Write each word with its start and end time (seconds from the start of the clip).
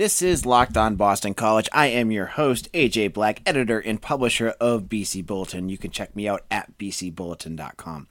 This 0.00 0.22
is 0.22 0.46
Locked 0.46 0.78
On 0.78 0.96
Boston 0.96 1.34
College. 1.34 1.68
I 1.74 1.88
am 1.88 2.10
your 2.10 2.24
host, 2.24 2.72
AJ 2.72 3.12
Black, 3.12 3.42
editor 3.44 3.78
and 3.78 4.00
publisher 4.00 4.54
of 4.58 4.84
BC 4.84 5.26
Bulletin. 5.26 5.68
You 5.68 5.76
can 5.76 5.90
check 5.90 6.16
me 6.16 6.26
out 6.26 6.42
at 6.50 6.78
bcbulletin.com. 6.78 8.08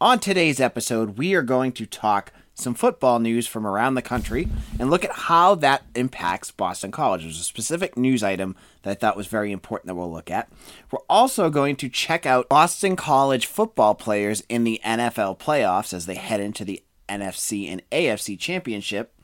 On 0.00 0.20
today's 0.20 0.60
episode, 0.60 1.18
we 1.18 1.34
are 1.34 1.42
going 1.42 1.72
to 1.72 1.84
talk 1.84 2.32
some 2.54 2.74
football 2.74 3.18
news 3.18 3.48
from 3.48 3.66
around 3.66 3.96
the 3.96 4.02
country 4.02 4.46
and 4.78 4.88
look 4.88 5.04
at 5.04 5.10
how 5.10 5.56
that 5.56 5.82
impacts 5.96 6.52
Boston 6.52 6.92
College. 6.92 7.22
There's 7.22 7.40
a 7.40 7.42
specific 7.42 7.96
news 7.96 8.22
item 8.22 8.54
that 8.82 8.90
I 8.92 8.94
thought 8.94 9.16
was 9.16 9.26
very 9.26 9.50
important 9.50 9.88
that 9.88 9.96
we'll 9.96 10.12
look 10.12 10.30
at. 10.30 10.48
We're 10.92 11.00
also 11.10 11.50
going 11.50 11.74
to 11.74 11.88
check 11.88 12.24
out 12.24 12.48
Boston 12.48 12.94
College 12.94 13.46
football 13.46 13.96
players 13.96 14.44
in 14.48 14.62
the 14.62 14.80
NFL 14.84 15.40
playoffs 15.40 15.92
as 15.92 16.06
they 16.06 16.14
head 16.14 16.38
into 16.38 16.64
the 16.64 16.84
NFC 17.20 17.68
and 17.68 17.82
AFC 17.90 18.38
championship. 18.38 19.14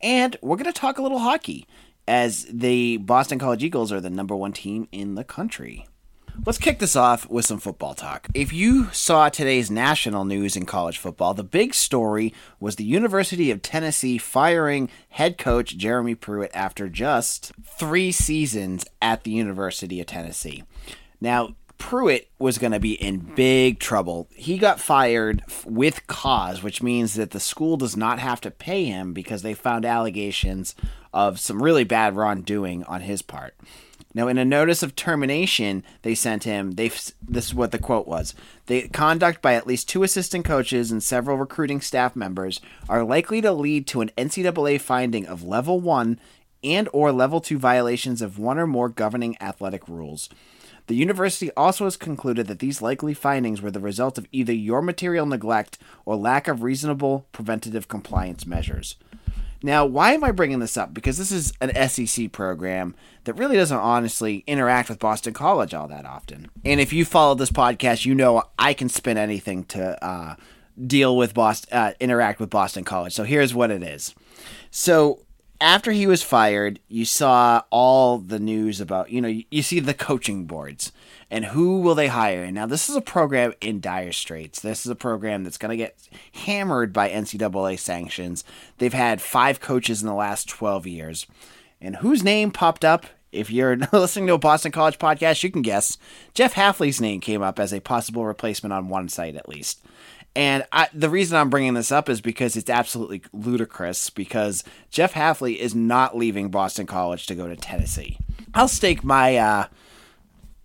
And 0.00 0.36
we're 0.42 0.56
going 0.56 0.72
to 0.72 0.78
talk 0.78 0.98
a 0.98 1.02
little 1.02 1.20
hockey 1.20 1.66
as 2.08 2.46
the 2.50 2.98
Boston 2.98 3.38
College 3.38 3.64
Eagles 3.64 3.92
are 3.92 4.00
the 4.00 4.10
number 4.10 4.36
one 4.36 4.52
team 4.52 4.88
in 4.92 5.14
the 5.14 5.24
country. 5.24 5.86
Let's 6.44 6.58
kick 6.58 6.80
this 6.80 6.96
off 6.96 7.28
with 7.30 7.46
some 7.46 7.58
football 7.58 7.94
talk. 7.94 8.28
If 8.34 8.52
you 8.52 8.90
saw 8.92 9.28
today's 9.30 9.70
national 9.70 10.26
news 10.26 10.54
in 10.54 10.66
college 10.66 10.98
football, 10.98 11.32
the 11.32 11.42
big 11.42 11.72
story 11.72 12.34
was 12.60 12.76
the 12.76 12.84
University 12.84 13.50
of 13.50 13.62
Tennessee 13.62 14.18
firing 14.18 14.90
head 15.08 15.38
coach 15.38 15.76
Jeremy 15.78 16.14
Pruitt 16.14 16.50
after 16.52 16.88
just 16.88 17.52
three 17.64 18.12
seasons 18.12 18.84
at 19.00 19.24
the 19.24 19.30
University 19.30 19.98
of 20.00 20.06
Tennessee. 20.06 20.62
Now, 21.20 21.56
Pruitt 21.78 22.28
was 22.38 22.58
going 22.58 22.72
to 22.72 22.80
be 22.80 22.94
in 22.94 23.18
big 23.34 23.78
trouble. 23.78 24.28
He 24.34 24.58
got 24.58 24.80
fired 24.80 25.42
with 25.64 26.06
cause, 26.06 26.62
which 26.62 26.82
means 26.82 27.14
that 27.14 27.30
the 27.30 27.40
school 27.40 27.76
does 27.76 27.96
not 27.96 28.18
have 28.18 28.40
to 28.42 28.50
pay 28.50 28.84
him 28.84 29.12
because 29.12 29.42
they 29.42 29.54
found 29.54 29.84
allegations 29.84 30.74
of 31.12 31.38
some 31.38 31.62
really 31.62 31.84
bad 31.84 32.16
wrongdoing 32.16 32.84
on 32.84 33.02
his 33.02 33.22
part. 33.22 33.54
Now, 34.16 34.28
in 34.28 34.38
a 34.38 34.46
notice 34.46 34.82
of 34.82 34.96
termination, 34.96 35.84
they 36.00 36.14
sent 36.14 36.44
him. 36.44 36.72
They 36.72 36.88
this 36.88 37.44
is 37.44 37.54
what 37.54 37.70
the 37.70 37.78
quote 37.78 38.08
was: 38.08 38.34
"The 38.64 38.88
conduct 38.88 39.42
by 39.42 39.52
at 39.52 39.66
least 39.66 39.90
two 39.90 40.04
assistant 40.04 40.46
coaches 40.46 40.90
and 40.90 41.02
several 41.02 41.36
recruiting 41.36 41.82
staff 41.82 42.16
members 42.16 42.62
are 42.88 43.04
likely 43.04 43.42
to 43.42 43.52
lead 43.52 43.86
to 43.88 44.00
an 44.00 44.10
NCAA 44.16 44.80
finding 44.80 45.26
of 45.26 45.44
level 45.44 45.80
one 45.80 46.18
and 46.62 46.88
or 46.92 47.12
level 47.12 47.40
two 47.40 47.58
violations 47.58 48.22
of 48.22 48.38
one 48.38 48.58
or 48.58 48.66
more 48.66 48.88
governing 48.88 49.36
athletic 49.40 49.88
rules." 49.88 50.28
The 50.86 50.94
university 50.94 51.50
also 51.56 51.84
has 51.84 51.96
concluded 51.96 52.46
that 52.46 52.60
these 52.60 52.80
likely 52.80 53.12
findings 53.12 53.60
were 53.60 53.72
the 53.72 53.80
result 53.80 54.18
of 54.18 54.28
either 54.30 54.52
your 54.52 54.80
material 54.80 55.26
neglect 55.26 55.78
or 56.04 56.14
lack 56.16 56.46
of 56.46 56.62
reasonable 56.62 57.26
preventative 57.32 57.88
compliance 57.88 58.46
measures. 58.46 58.96
Now, 59.62 59.84
why 59.84 60.12
am 60.12 60.22
I 60.22 60.30
bringing 60.30 60.60
this 60.60 60.76
up? 60.76 60.94
Because 60.94 61.18
this 61.18 61.32
is 61.32 61.52
an 61.60 61.88
SEC 61.88 62.30
program 62.30 62.94
that 63.24 63.34
really 63.34 63.56
doesn't 63.56 63.76
honestly 63.76 64.44
interact 64.46 64.88
with 64.88 64.98
Boston 64.98 65.32
College 65.32 65.74
all 65.74 65.88
that 65.88 66.04
often. 66.04 66.50
And 66.64 66.80
if 66.80 66.92
you 66.92 67.04
follow 67.04 67.34
this 67.34 67.50
podcast, 67.50 68.04
you 68.04 68.14
know 68.14 68.44
I 68.58 68.74
can 68.74 68.88
spin 68.88 69.16
anything 69.16 69.64
to 69.64 70.04
uh, 70.04 70.36
deal 70.86 71.16
with 71.16 71.34
Boston, 71.34 71.76
uh, 71.76 71.92
interact 71.98 72.38
with 72.38 72.50
Boston 72.50 72.84
College. 72.84 73.14
So 73.14 73.24
here's 73.24 73.54
what 73.54 73.70
it 73.70 73.82
is. 73.82 74.14
So 74.70 75.20
after 75.60 75.92
he 75.92 76.06
was 76.06 76.22
fired, 76.22 76.80
you 76.88 77.04
saw 77.04 77.62
all 77.70 78.18
the 78.18 78.38
news 78.38 78.80
about, 78.80 79.10
you 79.10 79.20
know, 79.20 79.32
you, 79.50 79.62
see 79.62 79.80
the 79.80 79.94
coaching 79.94 80.44
boards 80.44 80.92
and 81.30 81.46
who 81.46 81.80
will 81.80 81.94
they 81.94 82.08
hire. 82.08 82.44
And 82.44 82.54
now, 82.54 82.66
this 82.66 82.88
is 82.88 82.96
a 82.96 83.00
program 83.00 83.54
in 83.60 83.80
dire 83.80 84.12
straits. 84.12 84.60
This 84.60 84.84
is 84.84 84.90
a 84.90 84.96
program 84.96 85.44
that's 85.44 85.58
going 85.58 85.70
to 85.70 85.76
get 85.76 85.96
hammered 86.32 86.92
by 86.92 87.10
NCAA 87.10 87.78
sanctions. 87.78 88.44
They've 88.78 88.92
had 88.92 89.20
five 89.20 89.60
coaches 89.60 90.02
in 90.02 90.08
the 90.08 90.14
last 90.14 90.48
12 90.48 90.86
years. 90.86 91.26
And 91.80 91.96
whose 91.96 92.22
name 92.22 92.50
popped 92.50 92.84
up? 92.84 93.06
If 93.32 93.50
you're 93.50 93.76
listening 93.92 94.28
to 94.28 94.34
a 94.34 94.38
Boston 94.38 94.72
College 94.72 94.98
podcast, 94.98 95.42
you 95.42 95.50
can 95.50 95.62
guess. 95.62 95.98
Jeff 96.34 96.54
Hafley's 96.54 97.00
name 97.00 97.20
came 97.20 97.42
up 97.42 97.58
as 97.58 97.72
a 97.72 97.80
possible 97.80 98.24
replacement 98.24 98.72
on 98.72 98.88
one 98.88 99.08
site, 99.08 99.36
at 99.36 99.48
least. 99.48 99.84
And 100.36 100.64
I, 100.70 100.88
the 100.92 101.08
reason 101.08 101.38
I'm 101.38 101.48
bringing 101.48 101.72
this 101.72 101.90
up 101.90 102.10
is 102.10 102.20
because 102.20 102.56
it's 102.56 102.68
absolutely 102.68 103.22
ludicrous 103.32 104.10
because 104.10 104.64
Jeff 104.90 105.14
Hafley 105.14 105.56
is 105.56 105.74
not 105.74 106.14
leaving 106.14 106.50
Boston 106.50 106.86
College 106.86 107.24
to 107.26 107.34
go 107.34 107.48
to 107.48 107.56
Tennessee. 107.56 108.18
I'll 108.52 108.68
stake 108.68 109.02
my 109.02 109.38
uh, 109.38 109.66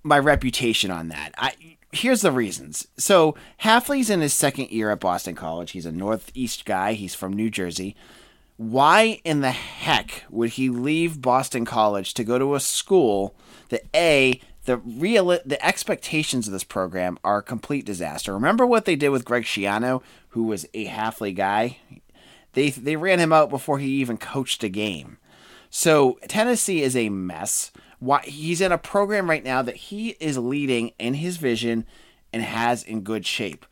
my 0.03 0.19
reputation 0.19 0.91
on 0.91 1.07
that. 1.07 1.33
I 1.37 1.53
here's 1.93 2.21
the 2.21 2.33
reasons. 2.33 2.85
So 2.97 3.35
Hafley's 3.61 4.09
in 4.09 4.19
his 4.19 4.33
second 4.33 4.71
year 4.71 4.91
at 4.91 4.99
Boston 4.99 5.35
College. 5.35 5.71
He's 5.71 5.85
a 5.85 5.91
Northeast 5.91 6.65
guy. 6.65 6.91
He's 6.91 7.15
from 7.15 7.31
New 7.31 7.49
Jersey. 7.49 7.95
Why 8.57 9.21
in 9.23 9.39
the 9.39 9.51
heck 9.51 10.25
would 10.29 10.51
he 10.51 10.67
leave 10.67 11.21
Boston 11.21 11.63
College 11.63 12.13
to 12.15 12.25
go 12.25 12.37
to 12.37 12.55
a 12.55 12.59
school 12.59 13.35
that 13.69 13.83
a 13.95 14.41
the 14.65 14.77
real 14.77 15.27
the 15.45 15.63
expectations 15.65 16.47
of 16.47 16.53
this 16.53 16.63
program 16.63 17.17
are 17.23 17.39
a 17.39 17.43
complete 17.43 17.85
disaster. 17.85 18.33
Remember 18.33 18.65
what 18.65 18.85
they 18.85 18.95
did 18.95 19.09
with 19.09 19.25
Greg 19.25 19.43
Schiano, 19.43 20.01
who 20.29 20.43
was 20.43 20.65
a 20.73 20.87
Hafley 20.87 21.35
guy? 21.35 21.77
They 22.53 22.69
they 22.69 22.95
ran 22.95 23.19
him 23.19 23.33
out 23.33 23.49
before 23.49 23.79
he 23.79 23.87
even 23.87 24.17
coached 24.17 24.63
a 24.63 24.69
game. 24.69 25.17
So 25.69 26.19
Tennessee 26.27 26.83
is 26.83 26.95
a 26.95 27.09
mess. 27.09 27.71
Why 27.99 28.21
he's 28.23 28.61
in 28.61 28.71
a 28.71 28.77
program 28.77 29.29
right 29.29 29.43
now 29.43 29.61
that 29.61 29.75
he 29.75 30.09
is 30.19 30.37
leading 30.37 30.91
in 30.99 31.15
his 31.15 31.37
vision 31.37 31.85
and 32.33 32.43
has 32.43 32.83
in 32.83 33.01
good 33.01 33.25
shape. 33.25 33.65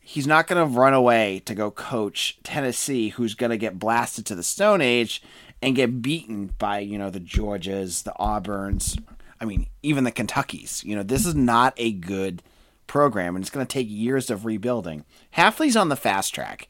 He's 0.00 0.26
not 0.26 0.46
going 0.46 0.60
to 0.60 0.78
run 0.78 0.94
away 0.94 1.40
to 1.46 1.54
go 1.54 1.70
coach 1.70 2.38
Tennessee, 2.42 3.08
who's 3.10 3.34
going 3.34 3.50
to 3.50 3.56
get 3.56 3.78
blasted 3.78 4.24
to 4.26 4.34
the 4.34 4.42
Stone 4.42 4.80
Age 4.80 5.20
and 5.60 5.74
get 5.74 6.00
beaten 6.02 6.54
by 6.58 6.80
you 6.80 6.98
know 6.98 7.10
the 7.10 7.20
Georgias, 7.20 8.02
the 8.02 8.14
Auburns, 8.20 9.02
I 9.40 9.44
mean, 9.44 9.66
even 9.82 10.04
the 10.04 10.12
Kentuckies. 10.12 10.84
You 10.84 10.96
know, 10.96 11.02
this 11.02 11.26
is 11.26 11.34
not 11.34 11.74
a 11.76 11.92
good 11.92 12.42
program, 12.86 13.36
and 13.36 13.42
it's 13.42 13.50
going 13.50 13.66
to 13.66 13.72
take 13.72 13.88
years 13.88 14.30
of 14.30 14.44
rebuilding. 14.44 15.04
Hafley's 15.36 15.76
on 15.76 15.88
the 15.88 15.96
fast 15.96 16.34
track, 16.34 16.68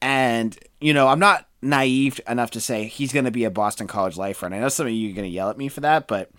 and 0.00 0.58
you 0.80 0.92
know, 0.92 1.08
I'm 1.08 1.18
not 1.18 1.48
naive 1.60 2.20
enough 2.28 2.50
to 2.52 2.60
say 2.60 2.86
he's 2.86 3.12
going 3.12 3.24
to 3.24 3.30
be 3.30 3.44
a 3.44 3.50
Boston 3.50 3.86
College 3.86 4.16
lifer. 4.16 4.46
And 4.46 4.54
I 4.54 4.60
know 4.60 4.68
some 4.68 4.86
of 4.86 4.92
you 4.92 5.10
are 5.10 5.14
going 5.14 5.28
to 5.28 5.34
yell 5.34 5.50
at 5.50 5.58
me 5.58 5.68
for 5.68 5.80
that, 5.80 6.06
but 6.06 6.30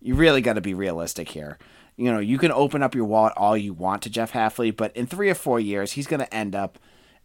you 0.00 0.14
really 0.14 0.40
got 0.40 0.54
to 0.54 0.60
be 0.60 0.74
realistic 0.74 1.30
here. 1.30 1.58
You 1.96 2.12
know, 2.12 2.18
you 2.18 2.36
can 2.36 2.52
open 2.52 2.82
up 2.82 2.94
your 2.94 3.06
wallet 3.06 3.32
all 3.36 3.56
you 3.56 3.72
want 3.72 4.02
to 4.02 4.10
Jeff 4.10 4.32
Hafley, 4.32 4.74
but 4.74 4.94
in 4.94 5.06
three 5.06 5.30
or 5.30 5.34
four 5.34 5.58
years, 5.58 5.92
he's 5.92 6.06
going 6.06 6.20
to 6.20 6.34
end 6.34 6.54
up 6.54 6.78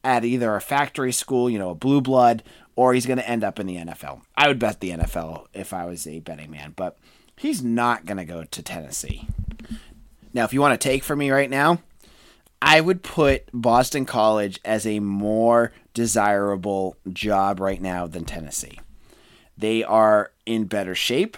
at 0.04 0.24
either 0.24 0.56
a 0.56 0.62
factory 0.62 1.12
school, 1.12 1.50
you 1.50 1.60
know, 1.60 1.72
a 1.72 1.76
blue 1.76 2.02
blood, 2.02 2.42
or 2.76 2.94
he's 2.94 3.06
going 3.06 3.20
to 3.20 3.30
end 3.30 3.44
up 3.44 3.60
in 3.60 3.68
the 3.68 3.76
NFL. 3.76 4.22
I 4.36 4.48
would 4.48 4.60
bet 4.60 4.80
the 4.80 4.92
NFL 4.92 5.48
if 5.54 5.74
I 5.74 5.86
was 5.86 6.08
a 6.08 6.20
betting 6.20 6.52
man, 6.52 6.74
but 6.76 6.98
he's 7.42 7.64
not 7.64 8.06
going 8.06 8.18
to 8.18 8.26
go 8.26 8.44
to 8.44 8.62
Tennessee. 8.62 9.28
Now, 10.32 10.44
if 10.44 10.54
you 10.54 10.62
want 10.62 10.80
to 10.80 10.88
take 10.90 11.04
from 11.04 11.18
me 11.18 11.32
right 11.32 11.50
now, 11.50 11.82
I 12.62 12.80
would 12.80 13.02
put 13.02 13.46
Boston 13.52 14.06
College 14.06 14.60
as 14.64 14.86
a 14.86 15.00
more 15.00 15.74
desirable 15.96 16.98
job 17.12 17.60
right 17.60 17.82
now 17.82 18.06
than 18.06 18.26
Tennessee. 18.26 18.80
They 19.58 19.84
are 19.84 20.32
in 20.46 20.66
better 20.66 20.94
shape. 20.94 21.36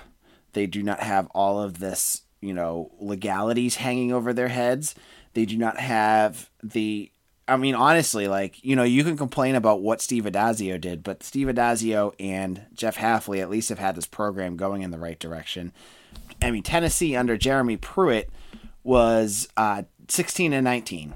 They 0.52 0.68
do 0.68 0.84
not 0.84 1.00
have 1.00 1.28
all 1.28 1.62
of 1.62 1.80
this, 1.80 2.24
you 2.42 2.54
know, 2.54 2.92
legalities 3.00 3.76
hanging 3.76 4.12
over 4.12 4.34
their 4.34 4.50
heads. 4.50 4.96
They 5.34 5.46
do 5.46 5.58
not 5.58 5.80
have 5.80 6.50
the 6.62 7.13
I 7.48 7.58
mean, 7.58 7.76
honestly, 7.76 8.28
like, 8.28 8.64
you 8.64 8.76
know, 8.76 8.84
you 8.84 9.04
can 9.04 9.18
complain 9.18 9.56
about 9.56 9.82
what 9.82 10.02
Steve 10.02 10.24
Addazio 10.24 10.80
did, 10.80 11.04
but 11.04 11.24
Steve 11.24 11.48
Addazio 11.48 12.14
and 12.20 12.66
Jeff 12.74 12.98
Hafley 12.98 13.42
at 13.42 13.50
least 13.50 13.70
have 13.70 13.80
had 13.80 13.96
this 13.96 14.06
program 14.06 14.56
going 14.56 14.82
in 14.82 14.92
the 14.92 14.98
right 14.98 15.20
direction. 15.20 15.74
I 16.42 16.52
mean, 16.52 16.64
Tennessee 16.64 17.16
under 17.16 17.36
Jeremy 17.36 17.76
Pruitt 17.76 18.30
was 18.84 19.50
uh, 19.58 19.84
16 20.08 20.54
and 20.54 20.64
19. 20.64 21.14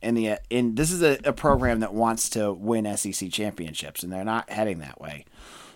And 0.00 0.16
the 0.16 0.38
in 0.48 0.76
this 0.76 0.92
is 0.92 1.02
a, 1.02 1.18
a 1.24 1.32
program 1.32 1.80
that 1.80 1.92
wants 1.92 2.30
to 2.30 2.52
win 2.52 2.96
SEC 2.96 3.32
championships, 3.32 4.04
and 4.04 4.12
they're 4.12 4.24
not 4.24 4.48
heading 4.48 4.78
that 4.78 5.00
way. 5.00 5.24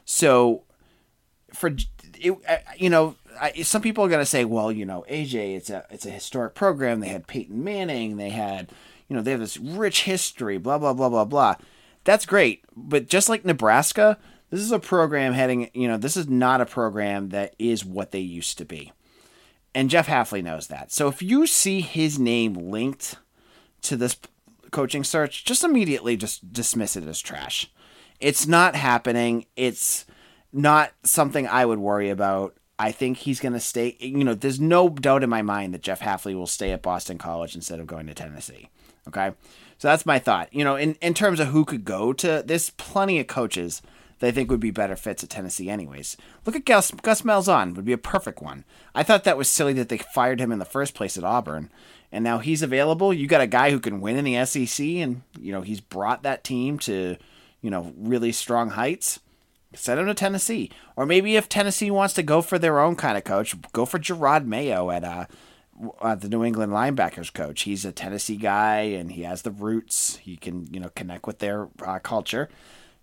So, 0.05 0.63
for 1.53 1.75
it, 2.21 2.39
you 2.77 2.89
know, 2.89 3.17
I, 3.41 3.63
some 3.63 3.83
people 3.83 4.05
are 4.05 4.09
going 4.09 4.21
to 4.21 4.27
say, 4.27 4.45
well, 4.45 4.71
you 4.71 4.87
know, 4.87 5.05
AJ, 5.11 5.57
it's 5.57 5.71
a 5.71 5.85
it's 5.91 6.07
a 6.07 6.11
historic 6.11 6.55
program. 6.55 7.01
They 7.01 7.09
had 7.09 7.27
Peyton 7.27 7.65
Manning. 7.65 8.17
They 8.17 8.31
had 8.31 8.71
you 9.13 9.17
know, 9.17 9.23
they 9.23 9.33
have 9.33 9.41
this 9.41 9.59
rich 9.59 10.05
history, 10.05 10.57
blah, 10.57 10.79
blah, 10.79 10.95
blah, 10.95 11.11
blah, 11.11 11.27
blah. 11.27 11.57
That's 12.05 12.25
great. 12.25 12.65
But 12.75 13.09
just 13.09 13.29
like 13.29 13.45
Nebraska, 13.45 14.17
this 14.49 14.61
is 14.61 14.73
a 14.73 14.79
program 14.79 15.35
heading, 15.35 15.69
you 15.75 15.87
know, 15.87 15.99
this 15.99 16.17
is 16.17 16.31
not 16.31 16.63
a 16.63 16.67
program 16.67 17.29
that 17.29 17.55
is 17.59 17.85
what 17.85 18.11
they 18.11 18.21
used 18.21 18.57
to 18.57 18.65
be. 18.65 18.91
And 19.75 19.91
Jeff 19.91 20.07
Hafley 20.07 20.43
knows 20.43 20.69
that. 20.69 20.93
So 20.93 21.09
if 21.09 21.21
you 21.21 21.47
see 21.47 21.83
his 21.83 22.19
name 22.19 22.55
linked 22.55 23.17
to 23.83 23.99
this 23.99 24.17
coaching 24.71 25.05
search, 25.05 25.45
just 25.45 25.63
immediately 25.63 26.17
just 26.17 26.51
dismiss 26.51 26.97
it 26.97 27.07
as 27.07 27.21
trash. 27.21 27.71
It's 28.19 28.47
not 28.47 28.75
happening. 28.75 29.45
It's 29.57 30.07
not 30.55 30.93
something 31.05 31.47
I 31.47 31.67
would 31.67 31.81
worry 31.81 32.09
about. 32.09 32.57
I 32.79 32.93
think 32.93 33.19
he's 33.19 33.41
going 33.41 33.53
to 33.53 33.61
stay. 33.61 33.95
You 34.01 34.25
know, 34.25 34.33
there's 34.33 34.59
no 34.59 34.89
doubt 34.89 35.23
in 35.23 35.29
my 35.29 35.43
mind 35.43 35.75
that 35.75 35.83
Jeff 35.83 36.01
Hafley 36.01 36.35
will 36.35 36.47
stay 36.47 36.73
at 36.73 36.81
Boston 36.81 37.19
College 37.19 37.55
instead 37.55 37.79
of 37.79 37.87
going 37.87 38.07
to 38.07 38.15
Tennessee. 38.15 38.71
Okay. 39.09 39.33
So 39.79 39.89
that's 39.89 40.07
my 40.07 40.19
thought. 40.19 40.53
You 40.53 40.65
know, 40.65 40.77
in, 40.77 40.95
in 41.03 41.15
terms 41.15 41.41
of 41.41 41.49
who 41.49 41.65
could 41.65 41.85
go 41.85 42.13
to, 42.13 42.43
there's 42.47 42.71
plenty 42.71 43.19
of 43.19 43.27
coaches 43.27 43.83
that 44.23 44.29
I 44.29 44.31
think 44.31 44.51
would 44.51 44.61
be 44.61 44.71
better 44.71 44.95
fits 44.95 45.25
at 45.25 45.31
Tennessee, 45.31 45.69
anyways. 45.69 46.17
Look 46.47 46.55
at 46.55 46.65
Gus, 46.65 46.93
Gus 46.93 47.23
Malzahn, 47.23 47.75
would 47.75 47.85
be 47.85 47.93
a 47.93 47.99
perfect 47.99 48.41
one. 48.41 48.65
I 48.95 49.03
thought 49.03 49.25
that 49.25 49.37
was 49.37 49.49
silly 49.49 49.73
that 49.73 49.89
they 49.89 49.99
fired 49.99 50.41
him 50.41 50.53
in 50.53 50.61
the 50.61 50.65
first 50.65 50.95
place 50.95 51.19
at 51.19 51.25
Auburn. 51.25 51.71
And 52.13 52.23
now 52.23 52.39
he's 52.39 52.63
available. 52.63 53.13
You 53.13 53.27
got 53.27 53.41
a 53.41 53.49
guy 53.49 53.73
who 53.73 53.81
can 53.81 54.01
win 54.01 54.17
in 54.17 54.25
the 54.25 54.45
SEC, 54.45 54.87
and, 54.87 55.23
you 55.41 55.51
know, 55.51 55.63
he's 55.63 55.81
brought 55.81 56.23
that 56.23 56.45
team 56.45 56.79
to, 56.81 57.17
you 57.61 57.71
know, 57.71 57.93
really 57.97 58.31
strong 58.31 58.71
heights. 58.71 59.19
Send 59.75 59.99
him 59.99 60.07
to 60.07 60.15
Tennessee. 60.15 60.71
Or 60.95 61.07
maybe 61.07 61.35
if 61.35 61.49
Tennessee 61.49 61.91
wants 61.91 62.15
to 62.15 62.23
go 62.23 62.43
for 62.43 62.61
their 62.61 62.79
own 62.79 62.95
kind 62.95 63.17
of 63.17 63.25
coach, 63.25 63.57
go 63.73 63.85
for 63.85 63.99
Gerard 63.99 64.47
Mayo 64.47 64.91
at 64.91 65.03
uh, 65.03 65.27
uh, 66.01 66.15
the 66.15 66.29
New 66.29 66.45
England 66.45 66.73
linebackers 66.73 67.33
coach. 67.33 67.63
He's 67.63 67.85
a 67.85 67.93
Tennessee 67.93 68.37
guy 68.37 68.81
and 68.81 69.13
he 69.13 69.23
has 69.23 69.43
the 69.43 69.51
roots. 69.51 70.17
He 70.17 70.37
can, 70.37 70.73
you 70.73 70.81
know, 70.81 70.91
connect 70.95 71.27
with 71.27 71.39
their 71.39 71.69
uh, 71.85 71.99
culture 71.99 72.49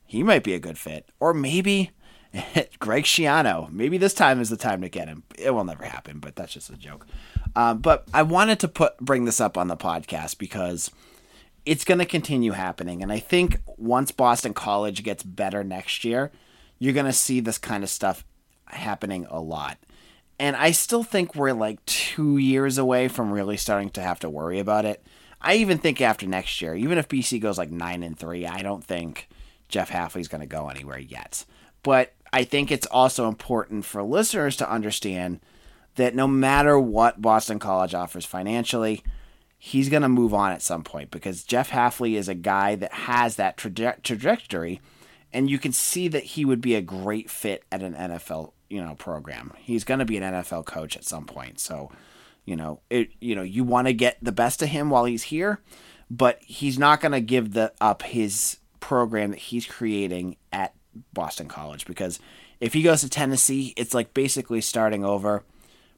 he 0.09 0.23
might 0.23 0.43
be 0.43 0.55
a 0.55 0.59
good 0.59 0.79
fit. 0.79 1.07
Or 1.19 1.35
maybe 1.35 1.91
Greg 2.79 3.03
Schiano. 3.03 3.71
Maybe 3.71 3.99
this 3.99 4.15
time 4.15 4.41
is 4.41 4.49
the 4.49 4.57
time 4.57 4.81
to 4.81 4.89
get 4.89 5.07
him. 5.07 5.21
It 5.37 5.51
will 5.51 5.63
never 5.63 5.85
happen, 5.85 6.17
but 6.17 6.35
that's 6.35 6.53
just 6.53 6.71
a 6.71 6.75
joke. 6.75 7.05
Um, 7.55 7.77
but 7.77 8.07
I 8.11 8.23
wanted 8.23 8.59
to 8.61 8.67
put 8.67 8.97
bring 8.97 9.25
this 9.25 9.39
up 9.39 9.55
on 9.55 9.67
the 9.67 9.77
podcast 9.77 10.39
because 10.39 10.89
it's 11.63 11.85
going 11.85 11.99
to 11.99 12.05
continue 12.05 12.53
happening, 12.53 13.03
and 13.03 13.11
I 13.11 13.19
think 13.19 13.59
once 13.77 14.11
Boston 14.11 14.55
College 14.55 15.03
gets 15.03 15.21
better 15.21 15.63
next 15.63 16.03
year, 16.03 16.31
you're 16.79 16.93
going 16.93 17.05
to 17.05 17.13
see 17.13 17.39
this 17.39 17.59
kind 17.59 17.83
of 17.83 17.89
stuff 17.91 18.25
happening 18.65 19.27
a 19.29 19.39
lot. 19.39 19.77
And 20.39 20.55
I 20.55 20.71
still 20.71 21.03
think 21.03 21.35
we're 21.35 21.51
like 21.51 21.85
two 21.85 22.37
years 22.37 22.77
away 22.77 23.07
from 23.07 23.31
really 23.31 23.57
starting 23.57 23.89
to 23.91 24.01
have 24.01 24.19
to 24.21 24.29
worry 24.29 24.59
about 24.59 24.85
it. 24.85 25.03
I 25.41 25.55
even 25.55 25.77
think 25.77 26.01
after 26.01 26.27
next 26.27 26.61
year, 26.61 26.75
even 26.75 26.97
if 26.97 27.07
BC 27.07 27.41
goes 27.41 27.57
like 27.57 27.71
nine 27.71 28.03
and 28.03 28.17
three, 28.17 28.45
I 28.45 28.61
don't 28.61 28.83
think 28.83 29.29
Jeff 29.67 29.89
Hafley's 29.89 30.27
going 30.27 30.41
to 30.41 30.47
go 30.47 30.69
anywhere 30.69 30.99
yet. 30.99 31.45
But 31.83 32.13
I 32.31 32.43
think 32.43 32.71
it's 32.71 32.87
also 32.87 33.27
important 33.27 33.85
for 33.85 34.03
listeners 34.03 34.55
to 34.57 34.69
understand 34.69 35.39
that 35.95 36.15
no 36.15 36.27
matter 36.27 36.79
what 36.79 37.21
Boston 37.21 37.59
College 37.59 37.93
offers 37.93 38.25
financially, 38.25 39.03
he's 39.57 39.89
going 39.89 40.01
to 40.01 40.09
move 40.09 40.33
on 40.33 40.51
at 40.51 40.61
some 40.61 40.83
point 40.83 41.11
because 41.11 41.43
Jeff 41.43 41.71
Hafley 41.71 42.13
is 42.13 42.29
a 42.29 42.35
guy 42.35 42.75
that 42.75 42.93
has 42.93 43.35
that 43.35 43.57
traje- 43.57 44.01
trajectory 44.03 44.79
and 45.31 45.49
you 45.49 45.59
can 45.59 45.71
see 45.71 46.07
that 46.07 46.23
he 46.23 46.45
would 46.45 46.61
be 46.61 46.75
a 46.75 46.81
great 46.81 47.29
fit 47.29 47.63
at 47.71 47.83
an 47.83 47.93
NFL, 47.93 48.51
you 48.69 48.83
know, 48.83 48.95
program. 48.95 49.53
He's 49.57 49.83
going 49.83 49.99
to 49.99 50.05
be 50.05 50.17
an 50.17 50.23
NFL 50.23 50.65
coach 50.65 50.95
at 50.95 51.03
some 51.03 51.25
point. 51.25 51.59
So, 51.59 51.91
you 52.45 52.55
know, 52.55 52.81
it 52.89 53.09
you 53.19 53.35
know, 53.35 53.43
you 53.43 53.63
want 53.63 53.87
to 53.87 53.93
get 53.93 54.17
the 54.21 54.31
best 54.31 54.61
of 54.61 54.69
him 54.69 54.89
while 54.89 55.05
he's 55.05 55.23
here, 55.23 55.59
but 56.09 56.39
he's 56.41 56.79
not 56.79 57.01
going 57.01 57.11
to 57.11 57.21
give 57.21 57.53
the 57.53 57.73
up 57.81 58.03
his 58.03 58.57
program 58.79 59.31
that 59.31 59.39
he's 59.39 59.65
creating 59.65 60.37
at 60.51 60.73
Boston 61.13 61.47
College 61.47 61.85
because 61.85 62.19
if 62.59 62.73
he 62.73 62.81
goes 62.81 63.01
to 63.01 63.09
Tennessee, 63.09 63.73
it's 63.77 63.93
like 63.93 64.13
basically 64.13 64.61
starting 64.61 65.05
over. 65.05 65.43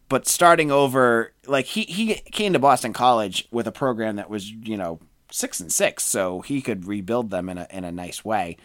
But 0.09 0.27
starting 0.27 0.71
over, 0.71 1.33
like 1.47 1.67
he, 1.67 1.83
he 1.83 2.15
came 2.15 2.51
to 2.53 2.59
Boston 2.59 2.91
College 2.91 3.47
with 3.49 3.65
a 3.65 3.71
program 3.71 4.17
that 4.17 4.29
was, 4.29 4.51
you 4.51 4.75
know, 4.75 4.99
six 5.31 5.59
and 5.59 5.71
six, 5.71 6.03
so 6.03 6.41
he 6.41 6.61
could 6.61 6.85
rebuild 6.85 7.29
them 7.29 7.49
in 7.49 7.57
a 7.57 7.67
in 7.71 7.83
a 7.85 7.91
nice 7.91 8.23
way. 8.25 8.57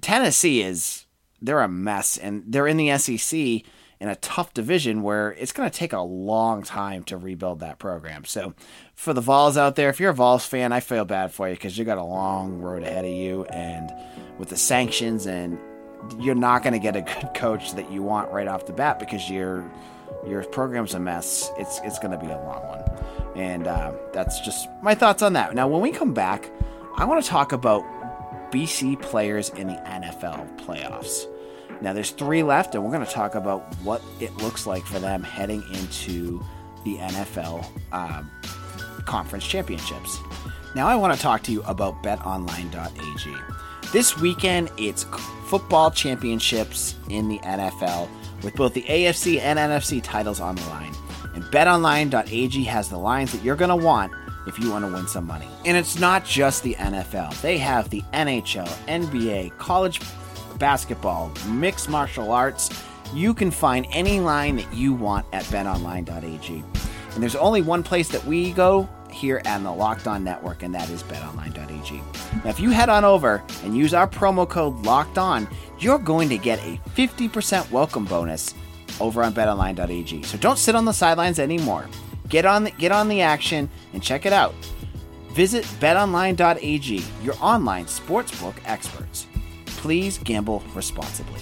Tennessee 0.00 0.62
is 0.62 1.05
they're 1.40 1.62
a 1.62 1.68
mess 1.68 2.16
and 2.16 2.44
they're 2.46 2.66
in 2.66 2.76
the 2.76 2.96
SEC 2.98 3.62
in 3.98 4.08
a 4.08 4.16
tough 4.16 4.52
division 4.52 5.02
where 5.02 5.32
it's 5.32 5.52
going 5.52 5.68
to 5.68 5.76
take 5.76 5.92
a 5.92 6.00
long 6.00 6.62
time 6.62 7.02
to 7.04 7.16
rebuild 7.16 7.60
that 7.60 7.78
program. 7.78 8.24
So, 8.24 8.54
for 8.94 9.14
the 9.14 9.22
Vols 9.22 9.56
out 9.56 9.76
there, 9.76 9.88
if 9.88 10.00
you're 10.00 10.10
a 10.10 10.14
Vols 10.14 10.44
fan, 10.44 10.72
I 10.72 10.80
feel 10.80 11.04
bad 11.04 11.32
for 11.32 11.48
you 11.48 11.54
because 11.54 11.78
you 11.78 11.84
got 11.84 11.98
a 11.98 12.04
long 12.04 12.60
road 12.60 12.82
ahead 12.82 13.04
of 13.04 13.10
you, 13.10 13.44
and 13.46 13.92
with 14.38 14.50
the 14.50 14.56
sanctions, 14.56 15.26
and 15.26 15.58
you're 16.18 16.34
not 16.34 16.62
going 16.62 16.74
to 16.74 16.78
get 16.78 16.94
a 16.94 17.02
good 17.02 17.32
coach 17.34 17.72
that 17.72 17.90
you 17.90 18.02
want 18.02 18.30
right 18.30 18.46
off 18.46 18.66
the 18.66 18.72
bat 18.72 18.98
because 18.98 19.30
your 19.30 19.70
your 20.26 20.44
program's 20.44 20.94
a 20.94 21.00
mess. 21.00 21.50
It's 21.56 21.80
it's 21.84 21.98
going 21.98 22.12
to 22.12 22.18
be 22.18 22.30
a 22.30 22.38
long 22.38 22.66
one, 22.66 22.84
and 23.34 23.66
uh, 23.66 23.92
that's 24.12 24.40
just 24.40 24.68
my 24.82 24.94
thoughts 24.94 25.22
on 25.22 25.32
that. 25.34 25.54
Now, 25.54 25.68
when 25.68 25.80
we 25.80 25.90
come 25.90 26.12
back, 26.12 26.50
I 26.96 27.06
want 27.06 27.24
to 27.24 27.28
talk 27.28 27.52
about 27.52 27.82
BC 28.56 28.98
players 29.02 29.50
in 29.50 29.66
the 29.66 29.74
NFL 29.74 30.58
playoffs. 30.64 31.26
Now, 31.82 31.92
there's 31.92 32.12
three 32.12 32.42
left, 32.42 32.74
and 32.74 32.82
we're 32.82 32.90
going 32.90 33.04
to 33.04 33.12
talk 33.12 33.34
about 33.34 33.74
what 33.82 34.00
it 34.18 34.34
looks 34.38 34.66
like 34.66 34.82
for 34.86 34.98
them 34.98 35.22
heading 35.22 35.62
into 35.74 36.42
the 36.82 36.96
NFL 36.96 37.66
um, 37.92 38.30
conference 39.04 39.46
championships. 39.46 40.18
Now, 40.74 40.88
I 40.88 40.96
want 40.96 41.14
to 41.14 41.20
talk 41.20 41.42
to 41.42 41.52
you 41.52 41.62
about 41.64 42.02
betonline.ag. 42.02 43.36
This 43.92 44.18
weekend, 44.18 44.70
it's 44.78 45.04
football 45.44 45.90
championships 45.90 46.94
in 47.10 47.28
the 47.28 47.38
NFL 47.40 48.08
with 48.42 48.54
both 48.54 48.72
the 48.72 48.84
AFC 48.84 49.38
and 49.38 49.58
NFC 49.58 50.02
titles 50.02 50.40
on 50.40 50.54
the 50.54 50.66
line. 50.68 50.94
And 51.34 51.44
betonline.ag 51.44 52.64
has 52.64 52.88
the 52.88 52.98
lines 52.98 53.32
that 53.32 53.44
you're 53.44 53.54
going 53.54 53.68
to 53.68 53.76
want 53.76 54.14
if 54.46 54.58
you 54.58 54.70
want 54.70 54.84
to 54.84 54.92
win 54.92 55.06
some 55.06 55.26
money. 55.26 55.48
And 55.64 55.76
it's 55.76 55.98
not 55.98 56.24
just 56.24 56.62
the 56.62 56.74
NFL, 56.74 57.40
they 57.40 57.58
have 57.58 57.90
the 57.90 58.02
NHL, 58.12 58.68
NBA, 58.86 59.56
college 59.58 60.00
basketball, 60.58 61.32
mixed 61.48 61.88
martial 61.88 62.32
arts. 62.32 62.70
You 63.14 63.34
can 63.34 63.50
find 63.50 63.86
any 63.90 64.20
line 64.20 64.56
that 64.56 64.72
you 64.74 64.92
want 64.92 65.26
at 65.32 65.44
betonline.ag. 65.44 66.64
And 67.14 67.22
there's 67.22 67.36
only 67.36 67.62
one 67.62 67.82
place 67.82 68.08
that 68.08 68.24
we 68.24 68.52
go 68.52 68.88
here 69.10 69.40
on 69.46 69.62
the 69.62 69.72
Locked 69.72 70.06
On 70.06 70.22
Network, 70.22 70.62
and 70.62 70.74
that 70.74 70.90
is 70.90 71.02
betonline.ag. 71.04 72.02
Now, 72.44 72.50
if 72.50 72.60
you 72.60 72.70
head 72.70 72.88
on 72.88 73.04
over 73.04 73.42
and 73.64 73.76
use 73.76 73.94
our 73.94 74.06
promo 74.06 74.48
code 74.48 74.84
Locked 74.84 75.18
On, 75.18 75.48
you're 75.78 75.98
going 75.98 76.28
to 76.28 76.38
get 76.38 76.58
a 76.60 76.78
50% 76.94 77.70
welcome 77.70 78.04
bonus 78.04 78.54
over 79.00 79.22
on 79.22 79.32
betonline.ag. 79.32 80.22
So 80.22 80.38
don't 80.38 80.58
sit 80.58 80.74
on 80.74 80.84
the 80.84 80.92
sidelines 80.92 81.38
anymore. 81.38 81.88
Get 82.28 82.44
on 82.44 82.64
the, 82.64 82.70
get 82.72 82.92
on 82.92 83.08
the 83.08 83.20
action 83.20 83.68
and 83.92 84.02
check 84.02 84.26
it 84.26 84.32
out. 84.32 84.54
Visit 85.32 85.64
betonline.ag, 85.80 87.04
your 87.22 87.34
online 87.40 87.84
sportsbook 87.84 88.54
experts. 88.64 89.26
Please 89.66 90.18
gamble 90.18 90.62
responsibly. 90.74 91.40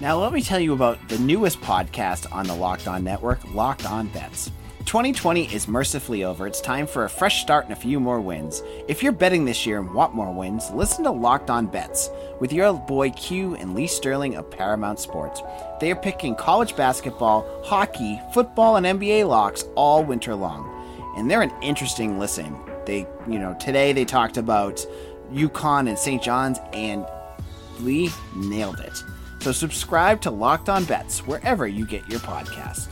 Now, 0.00 0.18
let 0.18 0.32
me 0.32 0.42
tell 0.42 0.58
you 0.58 0.72
about 0.72 1.08
the 1.08 1.18
newest 1.18 1.60
podcast 1.60 2.30
on 2.32 2.46
the 2.46 2.54
Locked 2.54 2.88
On 2.88 3.04
Network, 3.04 3.54
Locked 3.54 3.88
On 3.88 4.08
Bets. 4.08 4.50
2020 4.86 5.52
is 5.54 5.66
mercifully 5.66 6.24
over. 6.24 6.46
It's 6.46 6.60
time 6.60 6.86
for 6.86 7.04
a 7.04 7.10
fresh 7.10 7.40
start 7.40 7.64
and 7.64 7.72
a 7.72 7.76
few 7.76 7.98
more 7.98 8.20
wins. 8.20 8.62
If 8.86 9.02
you're 9.02 9.12
betting 9.12 9.44
this 9.44 9.64
year 9.64 9.78
and 9.80 9.92
want 9.94 10.14
more 10.14 10.32
wins, 10.32 10.70
listen 10.70 11.04
to 11.04 11.10
Locked 11.10 11.48
On 11.48 11.66
Bets 11.66 12.10
with 12.38 12.52
your 12.52 12.72
boy 12.74 13.10
Q 13.10 13.54
and 13.56 13.74
Lee 13.74 13.86
Sterling 13.86 14.36
of 14.36 14.50
Paramount 14.50 15.00
Sports. 15.00 15.42
They 15.80 15.90
are 15.90 15.96
picking 15.96 16.34
college 16.34 16.76
basketball, 16.76 17.46
hockey, 17.64 18.20
football, 18.34 18.76
and 18.76 18.84
NBA 18.84 19.26
locks 19.26 19.64
all 19.74 20.04
winter 20.04 20.34
long. 20.34 20.70
And 21.16 21.30
they're 21.30 21.42
an 21.42 21.54
interesting 21.62 22.18
listen. 22.18 22.54
They, 22.84 23.06
you 23.26 23.38
know, 23.38 23.56
today 23.58 23.94
they 23.94 24.04
talked 24.04 24.36
about 24.36 24.86
UConn 25.32 25.88
and 25.88 25.98
St. 25.98 26.22
John's, 26.22 26.58
and 26.74 27.06
Lee 27.80 28.10
nailed 28.36 28.80
it. 28.80 29.02
So 29.40 29.50
subscribe 29.50 30.20
to 30.22 30.30
Locked 30.30 30.68
On 30.68 30.84
Bets 30.84 31.26
wherever 31.26 31.66
you 31.66 31.86
get 31.86 32.06
your 32.08 32.20
podcast. 32.20 32.88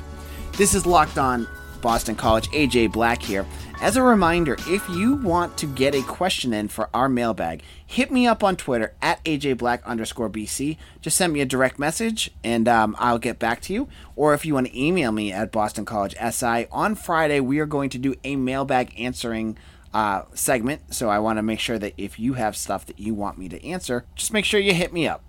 This 0.57 0.75
is 0.75 0.87
Locked 0.87 1.19
On 1.19 1.47
Boston 1.83 2.15
College. 2.15 2.49
AJ 2.51 2.93
Black 2.93 3.21
here. 3.21 3.45
As 3.83 3.97
a 3.97 4.03
reminder, 4.03 4.57
if 4.69 4.89
you 4.89 5.17
want 5.17 5.57
to 5.59 5.67
get 5.67 5.95
a 5.95 6.03
question 6.03 6.53
in 6.53 6.69
for 6.69 6.89
our 6.95 7.09
mailbag, 7.09 7.63
hit 7.85 8.13
me 8.13 8.29
up 8.29 8.45
on 8.45 8.55
Twitter 8.57 8.95
at 9.03 9.23
AJ 9.25 9.59
Black 9.59 9.85
underscore 9.85 10.31
BC. 10.31 10.77
Just 11.01 11.17
send 11.17 11.33
me 11.33 11.41
a 11.41 11.45
direct 11.45 11.81
message 11.81 12.31
and 12.45 12.69
um, 12.69 12.95
I'll 12.99 13.19
get 13.19 13.41
back 13.41 13.61
to 13.63 13.73
you. 13.73 13.89
Or 14.15 14.35
if 14.35 14.47
you 14.47 14.55
want 14.55 14.69
to 14.69 14.81
email 14.81 15.11
me 15.11 15.33
at 15.33 15.51
Boston 15.51 15.85
College 15.85 16.15
SI, 16.15 16.69
on 16.71 16.95
Friday 16.95 17.41
we 17.41 17.59
are 17.59 17.67
going 17.67 17.91
to 17.91 17.99
do 17.99 18.15
a 18.23 18.37
mailbag 18.37 18.95
answering 18.99 19.59
uh, 19.93 20.23
segment. 20.33 20.95
So 20.95 21.11
I 21.11 21.19
want 21.19 21.39
to 21.39 21.43
make 21.43 21.59
sure 21.59 21.79
that 21.81 21.95
if 21.97 22.21
you 22.21 22.35
have 22.35 22.57
stuff 22.57 22.87
that 22.87 23.01
you 23.01 23.15
want 23.15 23.37
me 23.37 23.49
to 23.49 23.67
answer, 23.67 24.05
just 24.15 24.33
make 24.33 24.45
sure 24.45 24.61
you 24.61 24.75
hit 24.75 24.93
me 24.93 25.09
up. 25.09 25.25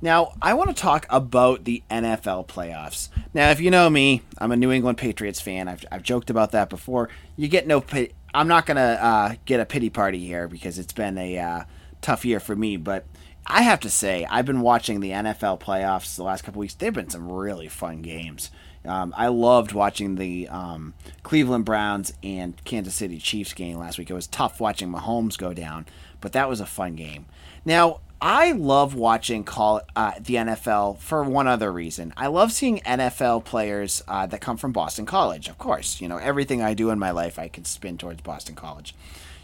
Now, 0.00 0.32
I 0.42 0.54
want 0.54 0.74
to 0.74 0.80
talk 0.80 1.06
about 1.10 1.64
the 1.64 1.82
NFL 1.90 2.46
playoffs. 2.48 3.08
Now, 3.34 3.50
if 3.50 3.60
you 3.60 3.70
know 3.70 3.88
me, 3.90 4.22
I'm 4.38 4.52
a 4.52 4.56
New 4.56 4.72
England 4.72 4.98
Patriots 4.98 5.40
fan. 5.40 5.68
I've, 5.68 5.84
I've 5.90 6.02
joked 6.02 6.30
about 6.30 6.52
that 6.52 6.68
before. 6.70 7.08
You 7.36 7.48
get 7.48 7.66
no 7.66 7.80
pity. 7.80 8.14
I'm 8.34 8.48
not 8.48 8.66
going 8.66 8.76
to 8.76 9.04
uh, 9.04 9.34
get 9.46 9.60
a 9.60 9.64
pity 9.64 9.88
party 9.88 10.26
here 10.26 10.48
because 10.48 10.78
it's 10.78 10.92
been 10.92 11.16
a 11.16 11.38
uh, 11.38 11.64
tough 12.02 12.24
year 12.24 12.40
for 12.40 12.54
me, 12.54 12.76
but 12.76 13.06
I 13.46 13.62
have 13.62 13.80
to 13.80 13.90
say, 13.90 14.26
I've 14.28 14.44
been 14.44 14.60
watching 14.60 15.00
the 15.00 15.10
NFL 15.10 15.60
playoffs 15.60 16.16
the 16.16 16.24
last 16.24 16.42
couple 16.42 16.60
weeks. 16.60 16.74
They've 16.74 16.92
been 16.92 17.08
some 17.08 17.30
really 17.30 17.68
fun 17.68 18.02
games. 18.02 18.50
Um, 18.84 19.14
I 19.16 19.28
loved 19.28 19.72
watching 19.72 20.16
the 20.16 20.48
um, 20.48 20.94
Cleveland 21.22 21.64
Browns 21.64 22.12
and 22.22 22.62
Kansas 22.64 22.94
City 22.94 23.18
Chiefs 23.18 23.52
game 23.52 23.78
last 23.78 23.98
week. 23.98 24.10
It 24.10 24.14
was 24.14 24.26
tough 24.26 24.60
watching 24.60 24.90
Mahomes 24.90 25.38
go 25.38 25.52
down, 25.52 25.86
but 26.20 26.32
that 26.32 26.48
was 26.48 26.60
a 26.60 26.66
fun 26.66 26.94
game. 26.94 27.26
Now, 27.64 28.00
I 28.20 28.52
love 28.52 28.94
watching 28.94 29.44
call 29.44 29.82
uh, 29.94 30.12
the 30.18 30.34
NFL 30.36 30.98
for 30.98 31.22
one 31.22 31.46
other 31.46 31.70
reason. 31.70 32.14
I 32.16 32.28
love 32.28 32.50
seeing 32.50 32.78
NFL 32.80 33.44
players 33.44 34.02
uh, 34.08 34.26
that 34.26 34.40
come 34.40 34.56
from 34.56 34.72
Boston 34.72 35.04
College. 35.04 35.48
Of 35.48 35.58
course, 35.58 36.00
you 36.00 36.08
know 36.08 36.16
everything 36.16 36.62
I 36.62 36.74
do 36.74 36.90
in 36.90 36.98
my 36.98 37.10
life, 37.10 37.38
I 37.38 37.48
can 37.48 37.64
spin 37.64 37.98
towards 37.98 38.22
Boston 38.22 38.54
College. 38.54 38.94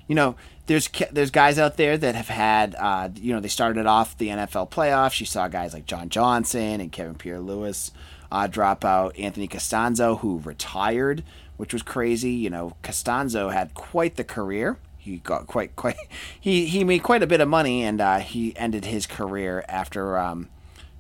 You 0.08 0.14
know, 0.14 0.36
there's 0.66 0.88
there's 1.10 1.30
guys 1.30 1.58
out 1.58 1.76
there 1.76 1.98
that 1.98 2.14
have 2.14 2.28
had, 2.28 2.74
uh, 2.78 3.10
you 3.14 3.34
know, 3.34 3.40
they 3.40 3.48
started 3.48 3.86
off 3.86 4.16
the 4.16 4.28
NFL 4.28 4.70
playoffs. 4.70 5.20
You 5.20 5.26
saw 5.26 5.48
guys 5.48 5.74
like 5.74 5.86
John 5.86 6.08
Johnson 6.08 6.80
and 6.80 6.90
Kevin 6.90 7.14
Pierre-Louis 7.14 7.90
uh, 8.30 8.46
drop 8.46 8.84
out. 8.84 9.18
Anthony 9.18 9.48
Castonzo, 9.48 10.18
who 10.20 10.38
retired, 10.38 11.22
which 11.58 11.74
was 11.74 11.82
crazy. 11.82 12.32
You 12.32 12.50
know, 12.50 12.76
Castonzo 12.82 13.52
had 13.52 13.74
quite 13.74 14.16
the 14.16 14.24
career 14.24 14.78
he 15.02 15.16
got 15.18 15.48
quite 15.48 15.74
quite 15.74 15.96
he 16.40 16.66
he 16.66 16.84
made 16.84 17.02
quite 17.02 17.22
a 17.22 17.26
bit 17.26 17.40
of 17.40 17.48
money 17.48 17.82
and 17.82 18.00
uh, 18.00 18.18
he 18.18 18.56
ended 18.56 18.84
his 18.84 19.06
career 19.06 19.64
after 19.68 20.16
um, 20.16 20.48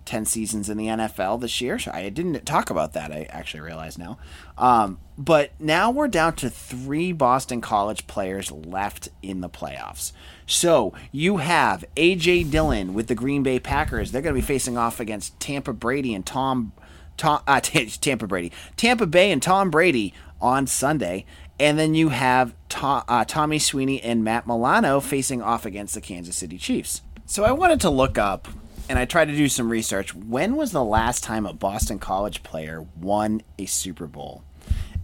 10 0.06 0.24
seasons 0.24 0.68
in 0.68 0.76
the 0.76 0.86
NFL 0.86 1.40
this 1.40 1.60
year. 1.60 1.78
So 1.78 1.92
I 1.92 2.08
didn't 2.08 2.44
talk 2.44 2.70
about 2.70 2.92
that. 2.94 3.12
I 3.12 3.26
actually 3.30 3.60
realize 3.60 3.96
now. 3.96 4.18
Um, 4.58 4.98
but 5.16 5.52
now 5.60 5.90
we're 5.90 6.08
down 6.08 6.34
to 6.36 6.50
three 6.50 7.12
Boston 7.12 7.60
College 7.60 8.06
players 8.08 8.50
left 8.50 9.08
in 9.22 9.40
the 9.40 9.48
playoffs. 9.48 10.12
So 10.46 10.92
you 11.12 11.36
have 11.36 11.84
A.J. 11.96 12.44
Dillon 12.44 12.92
with 12.94 13.06
the 13.06 13.14
Green 13.14 13.42
Bay 13.42 13.60
Packers. 13.60 14.10
They're 14.10 14.22
going 14.22 14.34
to 14.34 14.40
be 14.40 14.46
facing 14.46 14.76
off 14.76 14.98
against 14.98 15.38
Tampa 15.38 15.72
Brady 15.72 16.12
and 16.12 16.26
Tom, 16.26 16.72
Tom 17.16 17.40
uh, 17.46 17.60
Tampa 17.60 18.26
Brady, 18.26 18.50
Tampa 18.76 19.06
Bay 19.06 19.30
and 19.30 19.40
Tom 19.42 19.70
Brady 19.70 20.12
on 20.40 20.66
Sunday. 20.66 21.24
And 21.58 21.78
then 21.78 21.94
you 21.94 22.08
have 22.08 22.54
uh, 22.82 23.24
Tommy 23.26 23.58
Sweeney 23.58 24.02
and 24.02 24.24
Matt 24.24 24.46
Milano 24.46 25.00
facing 25.00 25.42
off 25.42 25.64
against 25.64 25.94
the 25.94 26.00
Kansas 26.00 26.36
City 26.36 26.58
Chiefs. 26.58 27.02
So 27.26 27.44
I 27.44 27.52
wanted 27.52 27.80
to 27.82 27.90
look 27.90 28.18
up 28.18 28.48
and 28.88 28.98
I 28.98 29.04
tried 29.04 29.26
to 29.26 29.36
do 29.36 29.48
some 29.48 29.70
research. 29.70 30.14
When 30.14 30.56
was 30.56 30.72
the 30.72 30.84
last 30.84 31.22
time 31.22 31.46
a 31.46 31.52
Boston 31.52 31.98
College 31.98 32.42
player 32.42 32.84
won 33.00 33.42
a 33.58 33.66
Super 33.66 34.06
Bowl? 34.06 34.44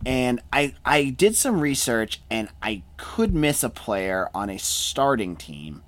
And 0.04 0.40
I 0.52 0.74
I 0.84 1.10
did 1.10 1.36
some 1.36 1.60
research 1.60 2.20
and 2.30 2.48
I 2.62 2.82
could 2.96 3.34
miss 3.34 3.62
a 3.62 3.70
player 3.70 4.30
on 4.34 4.50
a 4.50 4.58
starting 4.58 5.36
team, 5.36 5.82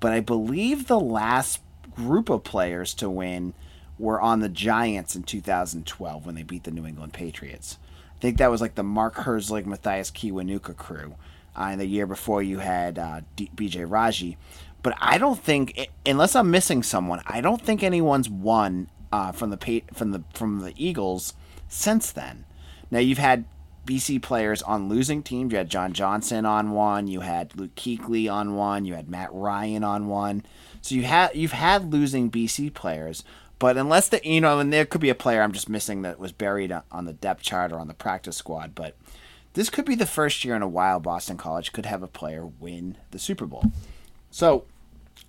but 0.00 0.12
I 0.12 0.20
believe 0.20 0.86
the 0.86 1.00
last 1.00 1.60
group 1.94 2.30
of 2.30 2.44
players 2.44 2.94
to 2.94 3.10
win 3.10 3.54
were 3.98 4.20
on 4.20 4.40
the 4.40 4.48
Giants 4.48 5.14
in 5.14 5.24
2012 5.24 6.24
when 6.24 6.34
they 6.34 6.42
beat 6.42 6.64
the 6.64 6.70
New 6.70 6.86
England 6.86 7.12
Patriots. 7.12 7.78
I 8.20 8.22
think 8.22 8.36
that 8.36 8.50
was 8.50 8.60
like 8.60 8.74
the 8.74 8.82
Mark 8.82 9.14
Herzlich, 9.14 9.64
Mathias 9.64 10.10
Kiwanuka 10.10 10.76
crew. 10.76 11.14
Uh, 11.56 11.68
and 11.70 11.80
the 11.80 11.86
year 11.86 12.06
before 12.06 12.42
you 12.42 12.58
had 12.58 12.98
uh, 12.98 13.22
D- 13.34 13.50
BJ 13.56 13.90
Raji. 13.90 14.36
But 14.82 14.94
I 15.00 15.16
don't 15.16 15.42
think, 15.42 15.88
unless 16.04 16.36
I'm 16.36 16.50
missing 16.50 16.82
someone, 16.82 17.22
I 17.24 17.40
don't 17.40 17.62
think 17.62 17.82
anyone's 17.82 18.28
won 18.28 18.90
uh, 19.10 19.32
from 19.32 19.48
the 19.48 19.82
from 19.94 20.10
the 20.10 20.22
from 20.34 20.60
the 20.60 20.74
Eagles 20.76 21.32
since 21.66 22.12
then. 22.12 22.44
Now 22.90 22.98
you've 22.98 23.16
had 23.16 23.46
BC 23.86 24.20
players 24.20 24.60
on 24.62 24.90
losing 24.90 25.22
teams. 25.22 25.52
You 25.52 25.58
had 25.58 25.70
John 25.70 25.94
Johnson 25.94 26.44
on 26.44 26.72
one. 26.72 27.08
You 27.08 27.20
had 27.20 27.56
Luke 27.56 27.74
Kuechly 27.74 28.30
on 28.30 28.54
one. 28.54 28.84
You 28.84 28.94
had 28.96 29.08
Matt 29.08 29.32
Ryan 29.32 29.82
on 29.82 30.08
one. 30.08 30.44
So 30.82 30.94
you 30.94 31.04
had 31.04 31.34
you've 31.34 31.52
had 31.52 31.90
losing 31.90 32.30
BC 32.30 32.74
players, 32.74 33.24
but 33.60 33.76
unless 33.76 34.08
the 34.08 34.20
you 34.24 34.40
know, 34.40 34.58
and 34.58 34.72
there 34.72 34.86
could 34.86 35.02
be 35.02 35.10
a 35.10 35.14
player 35.14 35.42
I'm 35.42 35.52
just 35.52 35.68
missing 35.68 36.02
that 36.02 36.18
was 36.18 36.32
buried 36.32 36.74
on 36.90 37.04
the 37.04 37.12
depth 37.12 37.42
chart 37.42 37.70
or 37.70 37.78
on 37.78 37.86
the 37.86 37.94
practice 37.94 38.36
squad, 38.36 38.74
but 38.74 38.96
this 39.52 39.70
could 39.70 39.84
be 39.84 39.94
the 39.94 40.06
first 40.06 40.44
year 40.44 40.56
in 40.56 40.62
a 40.62 40.68
while 40.68 40.98
Boston 40.98 41.36
College 41.36 41.72
could 41.72 41.86
have 41.86 42.02
a 42.02 42.08
player 42.08 42.46
win 42.46 42.96
the 43.10 43.18
Super 43.18 43.46
Bowl. 43.46 43.64
So, 44.30 44.64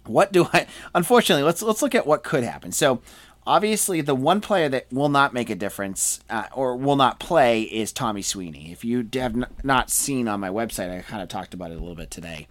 what 0.06 0.32
do 0.32 0.48
I? 0.54 0.66
Unfortunately, 0.96 1.44
let's 1.44 1.62
let's 1.62 1.82
look 1.82 1.94
at 1.94 2.08
what 2.08 2.24
could 2.24 2.46
happen. 2.46 2.72
So, 2.72 3.02
obviously, 3.46 4.00
the 4.00 4.16
one 4.16 4.40
player 4.40 4.70
that 4.70 4.88
will 4.94 5.10
not 5.10 5.34
make 5.34 5.50
a 5.50 5.56
difference 5.56 6.22
uh, 6.30 6.46
or 6.54 6.78
will 6.78 6.96
not 6.96 7.20
play 7.20 7.64
is 7.64 7.92
Tommy 7.92 8.22
Sweeney. 8.22 8.72
If 8.72 8.86
you 8.86 9.08
have 9.16 9.36
not 9.62 9.90
seen 9.90 10.30
on 10.30 10.40
my 10.40 10.50
website, 10.50 10.96
I 10.96 11.02
kind 11.02 11.22
of 11.22 11.28
talked 11.28 11.54
about 11.54 11.72
it 11.72 11.76
a 11.76 11.80
little 11.80 11.96
bit 11.96 12.12
today. 12.12 12.48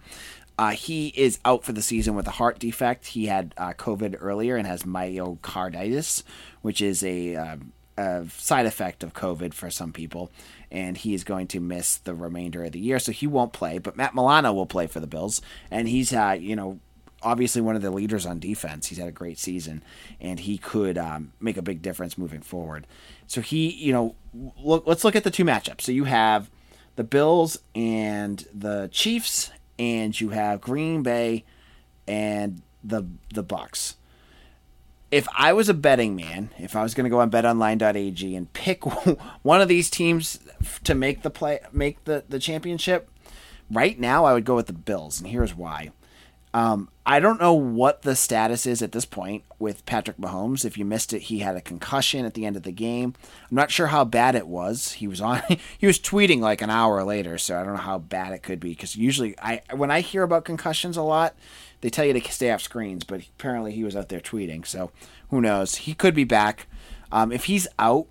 Uh, 0.61 0.69
he 0.69 1.07
is 1.15 1.39
out 1.43 1.63
for 1.63 1.71
the 1.71 1.81
season 1.81 2.13
with 2.13 2.27
a 2.27 2.31
heart 2.31 2.59
defect. 2.59 3.07
He 3.07 3.25
had 3.25 3.55
uh, 3.57 3.73
COVID 3.73 4.17
earlier 4.19 4.57
and 4.57 4.67
has 4.67 4.83
myocarditis, 4.83 6.21
which 6.61 6.83
is 6.83 7.03
a, 7.03 7.35
uh, 7.35 7.55
a, 7.97 8.27
side 8.29 8.67
effect 8.67 9.03
of 9.03 9.11
COVID 9.11 9.55
for 9.55 9.71
some 9.71 9.91
people. 9.91 10.31
And 10.69 10.97
he 10.97 11.15
is 11.15 11.23
going 11.23 11.47
to 11.47 11.59
miss 11.59 11.97
the 11.97 12.13
remainder 12.13 12.63
of 12.63 12.73
the 12.73 12.79
year, 12.79 12.99
so 12.99 13.11
he 13.11 13.25
won't 13.25 13.53
play. 13.53 13.79
But 13.79 13.97
Matt 13.97 14.13
Milano 14.13 14.53
will 14.53 14.67
play 14.67 14.85
for 14.85 14.99
the 14.99 15.07
Bills, 15.07 15.41
and 15.71 15.89
he's 15.89 16.13
uh, 16.13 16.37
you 16.39 16.55
know 16.55 16.79
obviously 17.23 17.63
one 17.63 17.75
of 17.75 17.81
the 17.81 17.89
leaders 17.89 18.27
on 18.27 18.37
defense. 18.37 18.85
He's 18.85 18.99
had 18.99 19.07
a 19.07 19.11
great 19.11 19.39
season, 19.39 19.83
and 20.19 20.41
he 20.41 20.59
could 20.59 20.95
um, 20.95 21.33
make 21.39 21.57
a 21.57 21.63
big 21.63 21.81
difference 21.81 22.19
moving 22.19 22.41
forward. 22.41 22.85
So 23.25 23.41
he, 23.41 23.71
you 23.71 23.93
know, 23.93 24.15
look. 24.63 24.85
Let's 24.85 25.03
look 25.03 25.15
at 25.15 25.23
the 25.23 25.31
two 25.31 25.43
matchups. 25.43 25.81
So 25.81 25.91
you 25.91 26.03
have 26.03 26.51
the 26.97 27.03
Bills 27.03 27.57
and 27.73 28.45
the 28.53 28.89
Chiefs, 28.91 29.49
and 29.81 30.21
you 30.21 30.29
have 30.29 30.61
Green 30.61 31.01
Bay 31.01 31.43
and 32.07 32.61
the 32.83 33.03
the 33.33 33.41
Bucks. 33.41 33.95
If 35.09 35.27
I 35.35 35.51
was 35.53 35.67
a 35.69 35.73
betting 35.73 36.15
man, 36.15 36.51
if 36.57 36.75
I 36.75 36.83
was 36.83 36.93
going 36.93 37.03
to 37.03 37.09
go 37.09 37.19
on 37.19 37.31
betonline.ag 37.31 38.35
and 38.35 38.53
pick 38.53 38.85
one 39.41 39.59
of 39.59 39.67
these 39.67 39.89
teams 39.89 40.39
to 40.83 40.93
make 40.93 41.23
the 41.23 41.31
play 41.31 41.59
make 41.71 42.03
the 42.03 42.23
the 42.29 42.37
championship, 42.37 43.09
right 43.71 43.99
now 43.99 44.23
I 44.23 44.33
would 44.33 44.45
go 44.45 44.55
with 44.55 44.67
the 44.67 44.73
Bills 44.73 45.19
and 45.19 45.29
here's 45.29 45.55
why. 45.55 45.89
Um, 46.53 46.89
I 47.05 47.19
don't 47.19 47.39
know 47.39 47.53
what 47.53 48.01
the 48.01 48.15
status 48.15 48.65
is 48.65 48.81
at 48.81 48.91
this 48.91 49.05
point 49.05 49.43
with 49.57 49.85
Patrick 49.85 50.17
Mahomes. 50.17 50.65
If 50.65 50.77
you 50.77 50.85
missed 50.85 51.13
it, 51.13 51.23
he 51.23 51.39
had 51.39 51.55
a 51.55 51.61
concussion 51.61 52.25
at 52.25 52.33
the 52.33 52.45
end 52.45 52.55
of 52.55 52.63
the 52.63 52.71
game. 52.71 53.13
I'm 53.49 53.55
not 53.55 53.71
sure 53.71 53.87
how 53.87 54.03
bad 54.03 54.35
it 54.35 54.47
was. 54.47 54.93
He 54.93 55.07
was 55.07 55.21
on. 55.21 55.41
He 55.77 55.87
was 55.87 55.99
tweeting 55.99 56.39
like 56.39 56.61
an 56.61 56.69
hour 56.69 57.03
later, 57.03 57.37
so 57.37 57.59
I 57.59 57.63
don't 57.63 57.73
know 57.73 57.81
how 57.81 57.97
bad 57.97 58.33
it 58.33 58.43
could 58.43 58.59
be. 58.59 58.69
Because 58.69 58.95
usually, 58.95 59.37
I 59.39 59.61
when 59.73 59.89
I 59.91 60.01
hear 60.01 60.23
about 60.23 60.45
concussions 60.45 60.97
a 60.97 61.01
lot, 61.01 61.35
they 61.81 61.89
tell 61.89 62.05
you 62.05 62.13
to 62.13 62.31
stay 62.31 62.51
off 62.51 62.61
screens. 62.61 63.03
But 63.03 63.21
apparently, 63.21 63.71
he 63.71 63.83
was 63.83 63.95
out 63.95 64.09
there 64.09 64.19
tweeting. 64.19 64.65
So 64.65 64.91
who 65.29 65.41
knows? 65.41 65.75
He 65.75 65.93
could 65.93 66.13
be 66.13 66.23
back. 66.23 66.67
Um, 67.11 67.31
if 67.31 67.45
he's 67.45 67.67
out, 67.79 68.07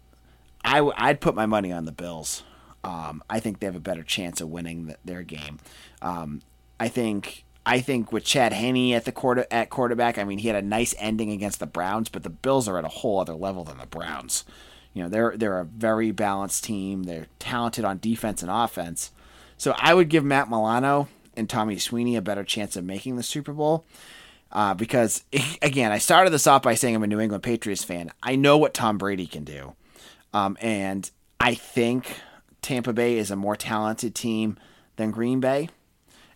I 0.65 0.77
w- 0.77 0.95
I'd 0.97 1.21
put 1.21 1.35
my 1.35 1.47
money 1.47 1.73
on 1.73 1.85
the 1.85 1.93
Bills. 1.93 2.43
Um, 2.83 3.23
I 3.29 3.41
think 3.41 3.61
they 3.61 3.67
have 3.67 3.77
a 3.77 3.81
better 3.81 4.03
chance 4.03 4.41
of 4.41 4.49
winning 4.49 4.87
the, 4.87 4.97
their 5.05 5.23
game. 5.23 5.59
Um, 6.03 6.41
I 6.79 6.89
think 6.89 7.45
I 7.71 7.79
think 7.79 8.11
with 8.11 8.25
Chad 8.25 8.53
Henne 8.53 8.95
at 8.95 9.05
the 9.05 9.13
quarter 9.13 9.47
at 9.49 9.71
quarterback, 9.71 10.19
I 10.19 10.25
mean 10.25 10.39
he 10.39 10.49
had 10.49 10.57
a 10.57 10.67
nice 10.67 10.93
ending 10.99 11.31
against 11.31 11.61
the 11.61 11.67
Browns, 11.67 12.09
but 12.09 12.25
the 12.25 12.29
Bills 12.29 12.67
are 12.67 12.77
at 12.77 12.85
a 12.85 12.89
whole 12.89 13.21
other 13.21 13.35
level 13.35 13.63
than 13.63 13.79
the 13.79 13.87
Browns. 13.87 14.45
You 14.93 15.05
know, 15.05 15.09
they're 15.09 15.37
they're 15.37 15.61
a 15.61 15.65
very 15.65 16.11
balanced 16.11 16.65
team. 16.65 17.05
They're 17.05 17.29
talented 17.39 17.85
on 17.85 18.01
defense 18.01 18.43
and 18.43 18.51
offense. 18.51 19.13
So 19.57 19.77
I 19.79 19.95
would 19.95 20.09
give 20.09 20.25
Matt 20.25 20.51
Milano 20.51 21.07
and 21.37 21.49
Tommy 21.49 21.79
Sweeney 21.79 22.17
a 22.17 22.23
better 22.23 22.43
chance 22.43 22.75
of 22.75 22.83
making 22.83 23.15
the 23.15 23.23
Super 23.23 23.53
Bowl. 23.53 23.85
Uh, 24.51 24.75
because 24.75 25.23
again, 25.63 25.93
I 25.93 25.99
started 25.99 26.31
this 26.31 26.49
off 26.49 26.63
by 26.63 26.75
saying 26.75 26.97
I'm 26.97 27.05
a 27.05 27.07
New 27.07 27.21
England 27.21 27.45
Patriots 27.45 27.85
fan. 27.85 28.11
I 28.21 28.35
know 28.35 28.59
what 28.59 28.75
Tom 28.75 28.99
Brady 28.99 29.29
can 29.29 29.45
do, 29.45 29.77
um, 30.35 30.59
and 30.61 31.09
I 31.39 31.55
think 31.55 32.17
Tampa 32.63 32.93
Bay 32.93 33.17
is 33.17 33.31
a 33.31 33.37
more 33.37 33.55
talented 33.55 34.17
team 34.17 34.59
than 34.97 35.13
Green 35.13 35.39
Bay 35.39 35.69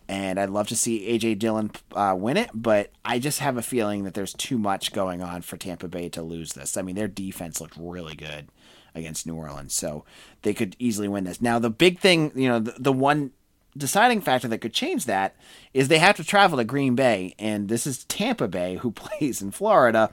and 0.09 0.39
I'd 0.39 0.51
love 0.51 0.69
to 0.69 0.77
see 0.77 1.09
AJ 1.09 1.39
Dillon 1.39 1.71
uh, 1.93 2.15
win 2.19 2.37
it, 2.37 2.51
but 2.53 2.91
I 3.05 3.19
just 3.19 3.41
have 3.41 3.57
a 3.57 3.63
feeling 3.63 4.05
that 4.05 4.15
there's 4.15 4.35
too 4.35 4.59
much 4.59 4.93
going 4.93 5.23
on 5.23 5.43
for 5.43 5.57
Tampa 5.57 5.89
Bay 5.89 6.09
to 6.11 6.23
lose 6.23 6.53
this. 6.53 6.77
I 6.77 6.83
mean, 6.83 6.95
their 6.95 7.09
defense 7.09 7.61
looked 7.61 7.77
really 7.79 8.15
good 8.15 8.49
against 8.95 9.27
New 9.27 9.35
Orleans, 9.35 9.75
so 9.75 10.05
they 10.43 10.55
could 10.55 10.77
easily 10.79 11.09
win 11.09 11.25
this. 11.25 11.41
Now, 11.41 11.59
the 11.59 11.71
big 11.71 11.99
thing, 11.99 12.33
you 12.35 12.49
know, 12.49 12.59
the, 12.59 12.75
the 12.79 12.93
one 12.93 13.33
deciding 13.77 14.21
factor 14.21 14.47
that 14.49 14.59
could 14.59 14.75
change 14.75 15.07
that 15.07 15.35
is 15.73 15.89
they 15.89 15.99
have 15.99 16.17
to 16.17 16.25
travel 16.25 16.59
to 16.59 16.65
Green 16.65 16.95
Bay, 16.95 17.35
and 17.39 17.69
this 17.69 17.87
is 17.87 18.05
Tampa 18.05 18.47
Bay 18.47 18.77
who 18.77 18.91
plays 18.93 19.41
in 19.41 19.51
Florida. 19.51 20.11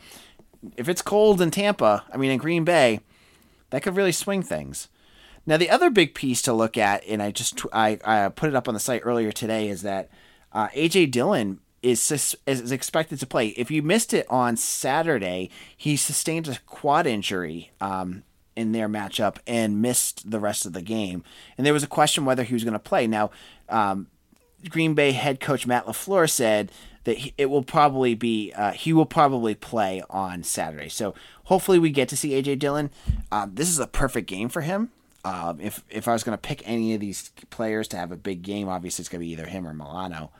If 0.78 0.88
it's 0.88 1.02
cold 1.02 1.42
in 1.42 1.52
Tampa, 1.52 2.06
I 2.12 2.18
mean 2.18 2.32
in 2.32 2.38
Green 2.38 2.64
Bay, 2.64 3.02
that 3.72 3.84
could 3.84 3.96
really 3.96 4.12
swing 4.12 4.44
things. 4.44 4.88
Now, 5.46 5.58
the 5.58 5.70
other 5.70 5.90
big 5.90 6.14
piece 6.14 6.42
to 6.44 6.54
look 6.54 6.78
at, 6.78 7.06
and 7.08 7.22
I 7.22 7.32
just 7.32 7.62
I, 7.74 8.00
I 8.04 8.30
put 8.30 8.50
it 8.50 8.56
up 8.56 8.68
on 8.68 8.74
the 8.74 8.80
site 8.80 9.02
earlier 9.04 9.32
today, 9.32 9.70
is 9.70 9.82
that 9.82 10.10
uh, 10.52 10.68
AJ 10.70 11.12
Dillon 11.12 11.60
is 11.82 12.38
is 12.46 12.72
expected 12.72 13.20
to 13.20 13.28
play. 13.28 13.48
If 13.50 13.72
you 13.72 13.82
missed 13.82 14.14
it 14.14 14.26
on 14.30 14.56
Saturday, 14.58 15.50
he 15.76 15.96
sustained 15.96 16.48
a 16.48 16.60
quad 16.66 17.08
injury 17.08 17.72
um, 17.82 18.24
in 18.56 18.72
their 18.72 18.88
matchup 18.88 19.38
and 19.48 19.82
missed 19.82 20.30
the 20.30 20.40
rest 20.40 20.66
of 20.66 20.74
the 20.74 20.82
game. 20.82 21.24
And 21.58 21.66
there 21.66 21.74
was 21.74 21.84
a 21.84 21.88
question 21.88 22.26
whether 22.26 22.44
he 22.44 22.54
was 22.54 22.64
going 22.64 22.74
to 22.74 22.80
play. 22.80 23.08
Now, 23.08 23.32
um, 23.70 24.08
Green 24.70 24.94
Bay 24.94 25.12
head 25.12 25.40
coach 25.40 25.66
Matt 25.66 25.86
LaFleur 25.86 26.30
said 26.30 26.72
that 27.06 27.18
he, 27.18 27.34
it 27.38 27.48
will 27.48 27.64
probably 27.64 28.14
be 28.14 28.54
uh, 28.56 28.72
he 28.74 28.94
will 28.94 29.08
probably 29.08 29.56
play 29.56 30.04
on 30.10 30.44
Saturday. 30.44 30.90
So 30.90 31.16
hopefully 31.46 31.80
we 31.80 31.90
get 31.90 32.10
to 32.10 32.18
see 32.18 32.32
AJ 32.32 32.60
Dillon. 32.60 32.92
Um, 33.32 33.56
this 33.56 33.70
is 33.70 33.80
a 33.80 33.88
perfect 33.88 34.28
game 34.28 34.50
for 34.50 34.62
him. 34.62 34.92
Um, 35.24 35.60
if 35.60 35.84
if 35.90 36.08
I 36.08 36.14
was 36.14 36.24
going 36.24 36.38
to 36.38 36.42
pick 36.42 36.68
any 36.68 36.94
of 36.94 37.00
these 37.00 37.30
players 37.50 37.88
to 37.90 37.98
have 37.98 38.12
a 38.12 38.18
big 38.18 38.42
game, 38.42 38.68
obviously 38.68 39.04
it's 39.04 39.10
going 39.10 39.22
to 39.22 39.26
be 39.26 39.32
either 39.32 39.46
him 39.46 39.68
or 39.68 39.74
Milano. 39.74 40.32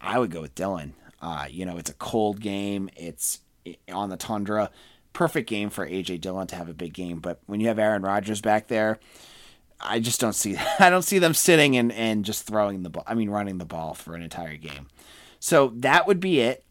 I 0.00 0.18
would 0.18 0.30
go 0.30 0.40
with 0.40 0.54
Dillon. 0.54 0.94
Uh, 1.20 1.46
you 1.50 1.66
know, 1.66 1.76
it's 1.76 1.90
a 1.90 1.94
cold 1.94 2.40
game. 2.40 2.88
It's 2.96 3.40
on 3.92 4.08
the 4.08 4.16
tundra. 4.16 4.70
Perfect 5.12 5.48
game 5.48 5.68
for 5.68 5.86
AJ 5.86 6.20
Dillon 6.22 6.46
to 6.48 6.56
have 6.56 6.68
a 6.68 6.74
big 6.74 6.94
game. 6.94 7.18
But 7.18 7.40
when 7.46 7.60
you 7.60 7.68
have 7.68 7.78
Aaron 7.78 8.02
Rodgers 8.02 8.40
back 8.40 8.68
there, 8.68 8.98
I 9.80 10.00
just 10.00 10.20
don't 10.20 10.34
see 10.34 10.56
I 10.78 10.88
don't 10.88 11.02
see 11.02 11.18
them 11.18 11.34
sitting 11.34 11.76
and, 11.76 11.92
and 11.92 12.24
just 12.24 12.46
throwing 12.46 12.82
the 12.82 12.90
ball. 12.90 13.04
I 13.06 13.14
mean, 13.14 13.30
running 13.30 13.58
the 13.58 13.64
ball 13.66 13.94
for 13.94 14.14
an 14.14 14.22
entire 14.22 14.56
game. 14.56 14.88
So 15.38 15.72
that 15.76 16.06
would 16.06 16.20
be 16.20 16.40
it. 16.40 16.64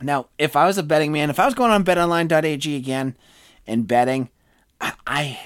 Now, 0.00 0.28
if 0.38 0.54
I 0.54 0.66
was 0.66 0.78
a 0.78 0.82
betting 0.82 1.10
man, 1.10 1.30
if 1.30 1.40
I 1.40 1.44
was 1.44 1.54
going 1.54 1.72
on 1.72 1.84
betonline.ag 1.84 2.76
again 2.76 3.16
and 3.66 3.88
betting, 3.88 4.28
I, 4.80 4.92
I 5.06 5.38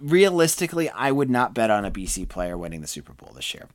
realistically 0.00 0.88
I 0.88 1.10
would 1.12 1.30
not 1.30 1.54
bet 1.54 1.70
on 1.70 1.84
a 1.84 1.90
BC 1.90 2.28
player 2.28 2.56
winning 2.56 2.80
the 2.80 2.86
Super 2.86 3.12
Bowl 3.12 3.32
this 3.34 3.54
year. 3.54 3.68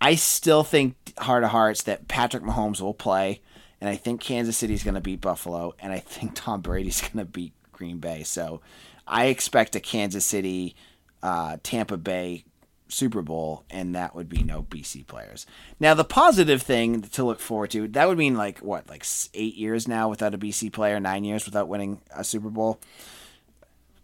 I 0.00 0.16
still 0.16 0.64
think 0.64 0.96
heart 1.18 1.44
of 1.44 1.50
hearts 1.50 1.84
that 1.84 2.08
Patrick 2.08 2.42
Mahomes 2.42 2.80
will 2.80 2.94
play, 2.94 3.40
and 3.80 3.88
I 3.88 3.96
think 3.96 4.20
Kansas 4.20 4.56
City's 4.56 4.82
going 4.82 4.96
to 4.96 5.00
beat 5.00 5.20
Buffalo, 5.20 5.74
and 5.78 5.92
I 5.92 5.98
think 5.98 6.32
Tom 6.34 6.60
Brady's 6.60 7.00
going 7.12 7.24
to 7.24 7.24
beat 7.24 7.52
Green 7.72 7.98
Bay. 7.98 8.24
So 8.24 8.60
I 9.06 9.26
expect 9.26 9.76
a 9.76 9.80
Kansas 9.80 10.24
City, 10.24 10.74
uh, 11.22 11.58
Tampa 11.62 11.96
Bay 11.96 12.44
Super 12.88 13.22
Bowl, 13.22 13.64
and 13.70 13.94
that 13.94 14.14
would 14.14 14.28
be 14.28 14.42
no 14.42 14.62
BC 14.64 15.06
players. 15.06 15.46
Now, 15.80 15.94
the 15.94 16.04
positive 16.04 16.62
thing 16.62 17.02
to 17.02 17.24
look 17.24 17.40
forward 17.40 17.70
to 17.70 17.88
that 17.88 18.08
would 18.08 18.18
mean 18.18 18.34
like 18.34 18.58
what, 18.58 18.88
like 18.88 19.04
eight 19.34 19.54
years 19.54 19.88
now 19.88 20.08
without 20.08 20.34
a 20.34 20.38
BC 20.38 20.72
player, 20.72 21.00
nine 21.00 21.24
years 21.24 21.46
without 21.46 21.68
winning 21.68 22.00
a 22.14 22.22
Super 22.24 22.50
Bowl 22.50 22.80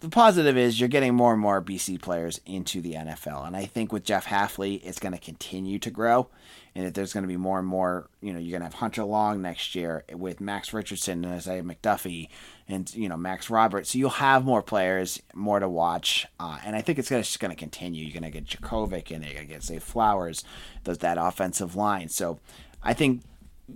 the 0.00 0.08
positive 0.08 0.56
is 0.56 0.78
you're 0.78 0.88
getting 0.88 1.14
more 1.14 1.32
and 1.32 1.40
more 1.40 1.60
BC 1.60 2.00
players 2.00 2.40
into 2.46 2.80
the 2.80 2.92
NFL. 2.92 3.46
And 3.46 3.56
I 3.56 3.64
think 3.64 3.92
with 3.92 4.04
Jeff 4.04 4.26
Hafley, 4.26 4.80
it's 4.84 5.00
going 5.00 5.12
to 5.12 5.18
continue 5.18 5.78
to 5.80 5.90
grow. 5.90 6.28
And 6.74 6.86
that 6.86 6.94
there's 6.94 7.12
going 7.12 7.24
to 7.24 7.28
be 7.28 7.36
more 7.36 7.58
and 7.58 7.66
more, 7.66 8.08
you 8.20 8.32
know, 8.32 8.38
you're 8.38 8.52
going 8.56 8.60
to 8.60 8.66
have 8.66 8.74
Hunter 8.74 9.02
Long 9.02 9.42
next 9.42 9.74
year 9.74 10.04
with 10.12 10.40
Max 10.40 10.72
Richardson 10.72 11.24
and 11.24 11.34
Isaiah 11.34 11.64
McDuffie 11.64 12.28
and, 12.68 12.94
you 12.94 13.08
know, 13.08 13.16
Max 13.16 13.50
Roberts. 13.50 13.90
So 13.90 13.98
you'll 13.98 14.10
have 14.10 14.44
more 14.44 14.62
players, 14.62 15.20
more 15.34 15.58
to 15.58 15.68
watch. 15.68 16.26
Uh, 16.38 16.58
and 16.64 16.76
I 16.76 16.80
think 16.80 17.00
it's 17.00 17.08
just 17.08 17.40
going 17.40 17.50
to 17.50 17.56
continue. 17.56 18.04
You're 18.04 18.20
going 18.20 18.30
to 18.30 18.40
get 18.40 18.46
Jurkovec 18.46 19.10
and 19.10 19.24
you're 19.24 19.34
going 19.34 19.48
to 19.48 19.52
get, 19.52 19.64
Zay 19.64 19.80
Flowers, 19.80 20.44
those, 20.84 20.98
that 20.98 21.18
offensive 21.18 21.74
line. 21.74 22.08
So 22.10 22.38
I 22.80 22.94
think 22.94 23.22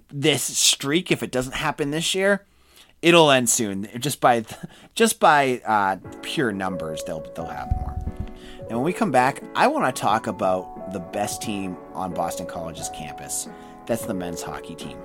this 0.08 0.42
streak, 0.42 1.10
if 1.10 1.24
it 1.24 1.32
doesn't 1.32 1.56
happen 1.56 1.90
this 1.90 2.14
year, 2.14 2.44
it'll 3.02 3.30
end 3.30 3.50
soon. 3.50 3.88
Just 3.98 4.20
by 4.20 4.44
just 4.94 5.20
by 5.20 5.60
uh, 5.66 5.96
pure 6.22 6.52
numbers, 6.52 7.02
they'll 7.04 7.20
they'll 7.34 7.46
have 7.46 7.70
more. 7.80 7.98
And 8.60 8.78
when 8.78 8.82
we 8.82 8.92
come 8.92 9.10
back, 9.10 9.42
I 9.54 9.66
want 9.66 9.94
to 9.94 10.00
talk 10.00 10.28
about 10.28 10.92
the 10.92 11.00
best 11.00 11.42
team 11.42 11.76
on 11.92 12.14
Boston 12.14 12.46
College's 12.46 12.88
campus. 12.90 13.48
That's 13.86 14.06
the 14.06 14.14
men's 14.14 14.40
hockey 14.40 14.74
team. 14.74 14.98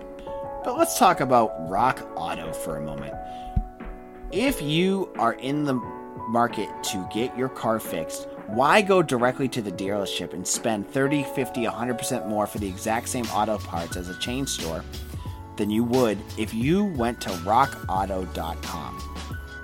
But 0.63 0.77
let's 0.77 0.98
talk 0.98 1.20
about 1.20 1.51
Rock 1.70 2.08
Auto 2.16 2.54
for 2.54 2.77
a 2.77 2.82
moment. 2.82 3.13
If 4.32 4.62
you 4.62 5.12
are 5.18 5.34
in 5.34 5.63
the 5.63 5.74
market 6.30 6.70
to 6.84 7.08
get 7.12 7.38
your 7.38 7.50
car 7.50 7.80
fixed, 7.80 8.27
why 8.48 8.82
go 8.82 9.01
directly 9.01 9.48
to 9.50 9.62
the 9.62 9.72
dealership 9.72 10.34
and 10.34 10.46
spend 10.46 10.89
30, 10.89 11.24
50, 11.24 11.66
100% 11.66 12.27
more 12.27 12.46
for 12.48 12.60
the 12.60 12.68
exact 12.68 13.10
same 13.10 13.25
auto 13.25 13.58
parts 13.58 13.98
as 13.98 14.10
a 14.10 14.20
chain 14.20 14.46
store 14.46 14.84
than 15.58 15.70
you 15.70 15.84
would 15.84 16.18
if 16.38 16.54
you 16.54 16.86
went 16.86 17.20
to 17.22 17.30
rockauto.com. 17.30 19.04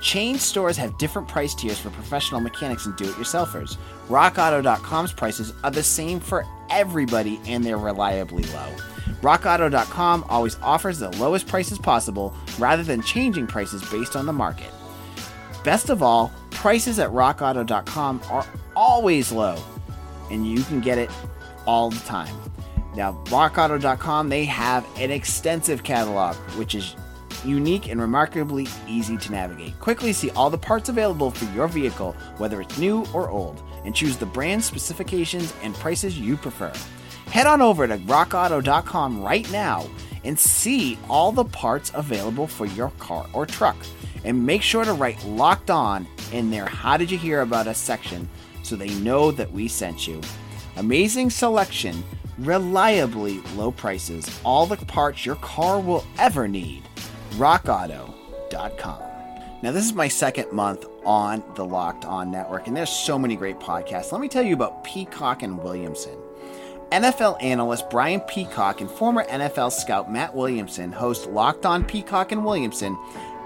Chain 0.02 0.38
stores 0.38 0.76
have 0.76 0.98
different 0.98 1.30
price 1.30 1.56
tiers 1.56 1.80
for 1.80 1.90
professional 1.90 2.42
mechanics 2.42 2.86
and 2.86 2.96
do 2.98 3.06
it 3.06 3.12
yourselfers. 3.12 3.78
RockAuto.com's 4.10 5.14
prices 5.14 5.54
are 5.64 5.72
the 5.72 5.82
same 5.82 6.20
for 6.20 6.46
everybody 6.70 7.40
and 7.46 7.64
they're 7.64 7.78
reliably 7.78 8.44
low. 8.44 8.70
RockAuto.com 9.22 10.26
always 10.28 10.58
offers 10.62 11.00
the 11.00 11.10
lowest 11.12 11.48
prices 11.48 11.80
possible 11.80 12.36
rather 12.60 12.84
than 12.84 13.02
changing 13.02 13.48
prices 13.48 13.82
based 13.90 14.18
on 14.18 14.26
the 14.26 14.34
market. 14.34 14.72
Best 15.64 15.90
of 15.90 16.04
all, 16.04 16.34
prices 16.52 17.00
at 17.00 17.10
RockAuto.com 17.10 18.22
are 18.30 18.46
always 18.76 19.32
low 19.32 19.58
and 20.30 20.46
you 20.46 20.64
can 20.64 20.82
get 20.82 20.98
it 20.98 21.10
all 21.66 21.90
the 21.90 22.00
time. 22.02 22.36
Now, 22.96 23.14
rockauto.com, 23.26 24.30
they 24.30 24.46
have 24.46 24.88
an 24.98 25.12
extensive 25.12 25.84
catalog, 25.84 26.36
which 26.58 26.76
is 26.76 26.96
unique 27.44 27.90
and 27.90 28.00
remarkably 28.00 28.68
easy 28.88 29.18
to 29.18 29.32
navigate. 29.32 29.80
Quickly 29.80 30.14
see 30.14 30.30
all 30.32 30.50
the 30.50 30.58
parts 30.58 30.90
available 30.90 31.32
for 31.32 31.46
your 31.54 31.68
vehicle, 31.68 32.16
whether 32.38 32.62
it's 32.62 32.78
new 32.78 33.06
or 33.14 33.30
old, 33.30 33.62
and 33.86 33.96
choose 33.96 34.18
the 34.18 34.26
brand 34.26 34.64
specifications 34.64 35.54
and 35.64 35.74
prices 35.76 36.20
you 36.20 36.38
prefer. 36.38 36.72
Head 37.26 37.48
on 37.48 37.62
over 37.62 37.88
to 37.88 37.98
rockauto.com 37.98 39.24
right 39.24 39.50
now 39.52 39.86
and 40.24 40.40
see 40.40 40.98
all 41.10 41.32
the 41.32 41.46
parts 41.46 41.92
available 41.96 42.48
for 42.48 42.66
your 42.66 42.92
car 43.00 43.26
or 43.34 43.46
truck. 43.46 43.76
And 44.24 44.46
make 44.46 44.62
sure 44.62 44.86
to 44.86 44.94
write 44.94 45.24
locked 45.26 45.70
on 45.70 46.08
in 46.32 46.50
their 46.50 46.66
How 46.66 46.96
Did 46.96 47.12
You 47.12 47.18
Hear 47.18 47.42
About 47.42 47.68
Us 47.68 47.78
section 47.78 48.30
so 48.62 48.78
they 48.78 48.94
know 48.96 49.32
that 49.32 49.52
we 49.52 49.68
sent 49.68 50.08
you. 50.08 50.22
Amazing 50.78 51.30
selection 51.30 52.04
reliably 52.38 53.40
low 53.56 53.72
prices, 53.72 54.40
all 54.44 54.66
the 54.66 54.78
parts 54.78 55.26
your 55.26 55.36
car 55.36 55.80
will 55.80 56.06
ever 56.18 56.48
need. 56.48 56.84
RockAuto.com. 57.32 59.02
Now, 59.62 59.72
this 59.72 59.86
is 59.86 59.94
my 59.94 60.10
second 60.10 60.52
month 60.52 60.86
on 61.06 61.44
the 61.56 61.64
Locked 61.66 62.06
On 62.06 62.30
Network, 62.30 62.68
and 62.68 62.76
there's 62.76 62.90
so 62.90 63.18
many 63.18 63.36
great 63.36 63.60
podcasts. 63.60 64.12
Let 64.12 64.20
me 64.20 64.28
tell 64.28 64.44
you 64.44 64.54
about 64.54 64.84
Peacock 64.84 65.42
and 65.42 65.58
Williamson. 65.58 66.18
NFL 66.92 67.42
analyst 67.42 67.90
Brian 67.90 68.20
Peacock 68.22 68.82
and 68.82 68.92
former 68.92 69.24
NFL 69.24 69.72
scout 69.72 70.12
Matt 70.12 70.36
Williamson 70.36 70.92
host 70.92 71.28
Locked 71.28 71.66
On 71.66 71.84
Peacock 71.84 72.32
and 72.32 72.46
Williamson 72.46 72.98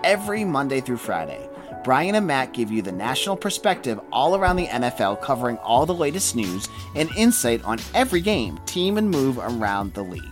every 0.04 0.44
Monday 0.44 0.82
through 0.82 0.98
Friday. 0.98 1.48
Brian 1.84 2.16
and 2.16 2.28
Matt 2.28 2.54
give 2.54 2.72
you 2.72 2.82
the 2.82 2.92
national 2.92 3.38
perspective 3.38 4.00
all 4.12 4.36
around 4.36 4.56
the 4.56 4.68
NFL, 4.68 5.22
covering 5.22 5.58
all 5.58 5.86
the 5.86 5.94
latest 5.94 6.36
news 6.36 6.68
and 6.96 7.10
insight 7.16 7.64
on 7.64 7.80
every 7.94 8.22
game, 8.22 8.60
team, 8.66 8.98
and 8.98 9.10
move 9.10 9.38
around 9.38 9.94
the 9.94 10.04
league. 10.04 10.24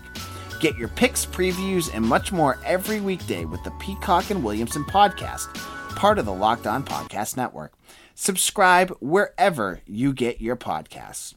Get 0.59 0.77
your 0.77 0.87
picks, 0.89 1.25
previews, 1.25 1.93
and 1.93 2.03
much 2.03 2.31
more 2.31 2.57
every 2.65 3.01
weekday 3.01 3.45
with 3.45 3.63
the 3.63 3.71
Peacock 3.71 4.29
and 4.29 4.43
Williamson 4.43 4.83
podcast, 4.83 5.53
part 5.95 6.19
of 6.19 6.25
the 6.25 6.33
Locked 6.33 6.67
On 6.67 6.83
Podcast 6.83 7.37
Network. 7.37 7.73
Subscribe 8.15 8.95
wherever 8.99 9.81
you 9.85 10.13
get 10.13 10.41
your 10.41 10.55
podcasts. 10.55 11.35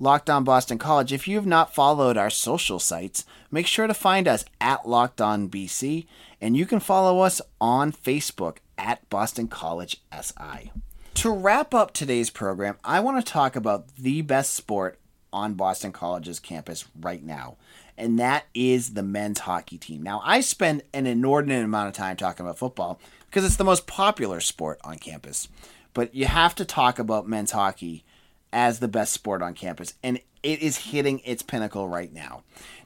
Locked 0.00 0.28
On 0.28 0.42
Boston 0.42 0.76
College. 0.76 1.12
If 1.12 1.28
you 1.28 1.36
have 1.36 1.46
not 1.46 1.74
followed 1.74 2.16
our 2.16 2.30
social 2.30 2.80
sites, 2.80 3.24
make 3.50 3.66
sure 3.66 3.86
to 3.86 3.94
find 3.94 4.26
us 4.26 4.44
at 4.60 4.88
Locked 4.88 5.20
On 5.20 5.48
BC, 5.48 6.06
and 6.40 6.56
you 6.56 6.66
can 6.66 6.80
follow 6.80 7.20
us 7.20 7.40
on 7.60 7.92
Facebook 7.92 8.56
at 8.78 9.08
Boston 9.10 9.48
College 9.48 10.00
SI. 10.12 10.72
To 11.14 11.30
wrap 11.30 11.74
up 11.74 11.92
today's 11.92 12.30
program, 12.30 12.76
I 12.82 13.00
want 13.00 13.24
to 13.24 13.32
talk 13.32 13.56
about 13.56 13.94
the 13.96 14.22
best 14.22 14.54
sport 14.54 14.98
on 15.32 15.54
Boston 15.54 15.92
College's 15.92 16.40
campus 16.40 16.84
right 17.00 17.22
now, 17.22 17.56
and 17.96 18.18
that 18.18 18.46
is 18.54 18.94
the 18.94 19.02
men's 19.02 19.40
hockey 19.40 19.78
team. 19.78 20.02
Now, 20.02 20.20
I 20.24 20.40
spend 20.40 20.82
an 20.92 21.06
inordinate 21.06 21.64
amount 21.64 21.88
of 21.88 21.94
time 21.94 22.16
talking 22.16 22.44
about 22.44 22.58
football 22.58 23.00
because 23.26 23.44
it's 23.44 23.56
the 23.56 23.64
most 23.64 23.86
popular 23.86 24.40
sport 24.40 24.80
on 24.84 24.98
campus, 24.98 25.48
but 25.92 26.14
you 26.14 26.26
have 26.26 26.54
to 26.56 26.64
talk 26.64 26.98
about 26.98 27.28
men's 27.28 27.52
hockey 27.52 28.04
as 28.52 28.78
the 28.78 28.88
best 28.88 29.12
sport 29.12 29.42
on 29.42 29.54
campus, 29.54 29.94
and 30.02 30.20
it 30.42 30.60
is 30.60 30.76
hitting 30.76 31.20
its 31.24 31.42
pinnacle 31.42 31.88
right 31.88 32.12
now. 32.12 32.42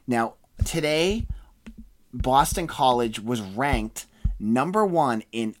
Now, 0.07 0.35
today, 0.65 1.27
Boston 2.13 2.67
College 2.67 3.19
was 3.19 3.41
ranked 3.41 4.05
number 4.39 4.85
one 4.85 5.23
in 5.31 5.55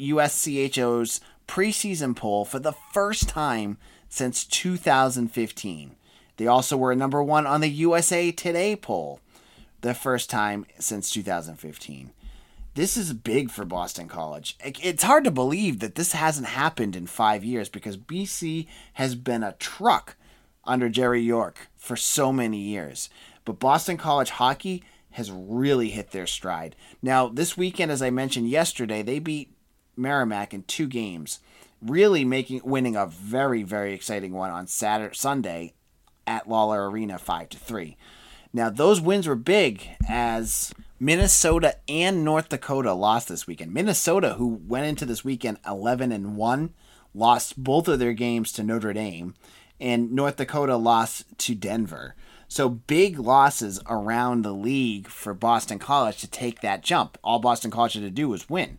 USCHO's 0.00 1.20
preseason 1.46 2.16
poll 2.16 2.44
for 2.44 2.58
the 2.58 2.74
first 2.92 3.28
time 3.28 3.76
since 4.08 4.44
2015. 4.44 5.96
They 6.36 6.46
also 6.46 6.76
were 6.76 6.94
number 6.94 7.22
one 7.22 7.46
on 7.46 7.60
the 7.60 7.68
USA 7.68 8.32
Today 8.32 8.76
poll 8.76 9.20
the 9.80 9.94
first 9.94 10.30
time 10.30 10.66
since 10.78 11.10
2015. 11.10 12.12
This 12.74 12.96
is 12.96 13.12
big 13.12 13.50
for 13.50 13.64
Boston 13.64 14.08
College. 14.08 14.56
It's 14.64 15.02
hard 15.02 15.24
to 15.24 15.30
believe 15.30 15.80
that 15.80 15.96
this 15.96 16.12
hasn't 16.12 16.46
happened 16.48 16.94
in 16.94 17.06
five 17.06 17.44
years 17.44 17.68
because 17.68 17.96
BC 17.96 18.66
has 18.94 19.14
been 19.14 19.42
a 19.42 19.54
truck 19.54 20.16
under 20.64 20.88
Jerry 20.88 21.20
York 21.20 21.68
for 21.76 21.96
so 21.96 22.32
many 22.32 22.58
years. 22.58 23.10
But 23.44 23.58
Boston 23.58 23.96
College 23.96 24.30
hockey 24.30 24.84
has 25.12 25.32
really 25.32 25.90
hit 25.90 26.12
their 26.12 26.26
stride. 26.26 26.76
Now, 27.02 27.28
this 27.28 27.56
weekend, 27.56 27.90
as 27.90 28.02
I 28.02 28.10
mentioned 28.10 28.48
yesterday, 28.48 29.02
they 29.02 29.18
beat 29.18 29.52
Merrimack 29.96 30.54
in 30.54 30.62
two 30.64 30.86
games, 30.86 31.40
really 31.82 32.24
making 32.24 32.60
winning 32.64 32.96
a 32.96 33.06
very 33.06 33.62
very 33.62 33.94
exciting 33.94 34.32
one 34.32 34.50
on 34.50 34.66
Saturday 34.66 35.14
Sunday 35.14 35.74
at 36.26 36.48
Lawler 36.48 36.88
Arena 36.90 37.18
five 37.18 37.48
to 37.50 37.58
three. 37.58 37.96
Now, 38.52 38.68
those 38.68 39.00
wins 39.00 39.28
were 39.28 39.36
big 39.36 39.88
as 40.08 40.74
Minnesota 40.98 41.76
and 41.88 42.24
North 42.24 42.48
Dakota 42.48 42.92
lost 42.92 43.28
this 43.28 43.46
weekend. 43.46 43.72
Minnesota, 43.72 44.34
who 44.34 44.60
went 44.66 44.86
into 44.86 45.06
this 45.06 45.24
weekend 45.24 45.58
11 45.66 46.10
and 46.10 46.36
1, 46.36 46.74
lost 47.14 47.62
both 47.62 47.86
of 47.86 48.00
their 48.00 48.12
games 48.12 48.50
to 48.52 48.64
Notre 48.64 48.92
Dame, 48.92 49.34
and 49.80 50.12
North 50.12 50.36
Dakota 50.36 50.76
lost 50.76 51.24
to 51.38 51.54
Denver. 51.54 52.16
So 52.48 52.68
big 52.68 53.20
losses 53.20 53.80
around 53.88 54.42
the 54.42 54.52
league 54.52 55.06
for 55.06 55.32
Boston 55.32 55.78
College 55.78 56.18
to 56.18 56.26
take 56.26 56.60
that 56.60 56.82
jump. 56.82 57.16
All 57.22 57.38
Boston 57.38 57.70
College 57.70 57.94
had 57.94 58.02
to 58.02 58.10
do 58.10 58.28
was 58.28 58.50
win. 58.50 58.78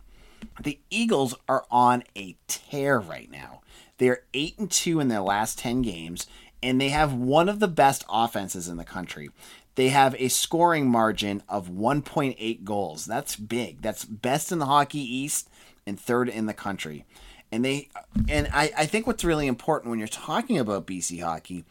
The 0.62 0.78
Eagles 0.90 1.34
are 1.48 1.64
on 1.70 2.04
a 2.16 2.36
tear 2.46 2.98
right 2.98 3.30
now. 3.30 3.60
They're 3.98 4.24
8 4.34 4.58
and 4.58 4.70
2 4.70 5.00
in 5.00 5.08
their 5.08 5.20
last 5.20 5.58
10 5.58 5.82
games 5.82 6.26
and 6.62 6.80
they 6.80 6.90
have 6.90 7.12
one 7.12 7.48
of 7.48 7.58
the 7.58 7.68
best 7.68 8.04
offenses 8.08 8.68
in 8.68 8.76
the 8.76 8.84
country. 8.84 9.30
They 9.74 9.88
have 9.88 10.14
a 10.18 10.28
scoring 10.28 10.88
margin 10.88 11.42
of 11.48 11.68
1.8 11.68 12.64
goals. 12.64 13.04
That's 13.04 13.36
big. 13.36 13.82
That's 13.82 14.04
best 14.04 14.52
in 14.52 14.58
the 14.58 14.66
Hockey 14.66 15.00
East 15.00 15.48
and 15.86 15.98
third 15.98 16.28
in 16.28 16.46
the 16.46 16.54
country. 16.54 17.04
And 17.50 17.64
they 17.64 17.88
and 18.28 18.48
I, 18.52 18.70
I 18.76 18.86
think 18.86 19.06
what's 19.06 19.24
really 19.24 19.46
important 19.46 19.90
when 19.90 19.98
you're 19.98 20.08
talking 20.08 20.58
about 20.58 20.86
BC 20.86 21.22
hockey 21.22 21.64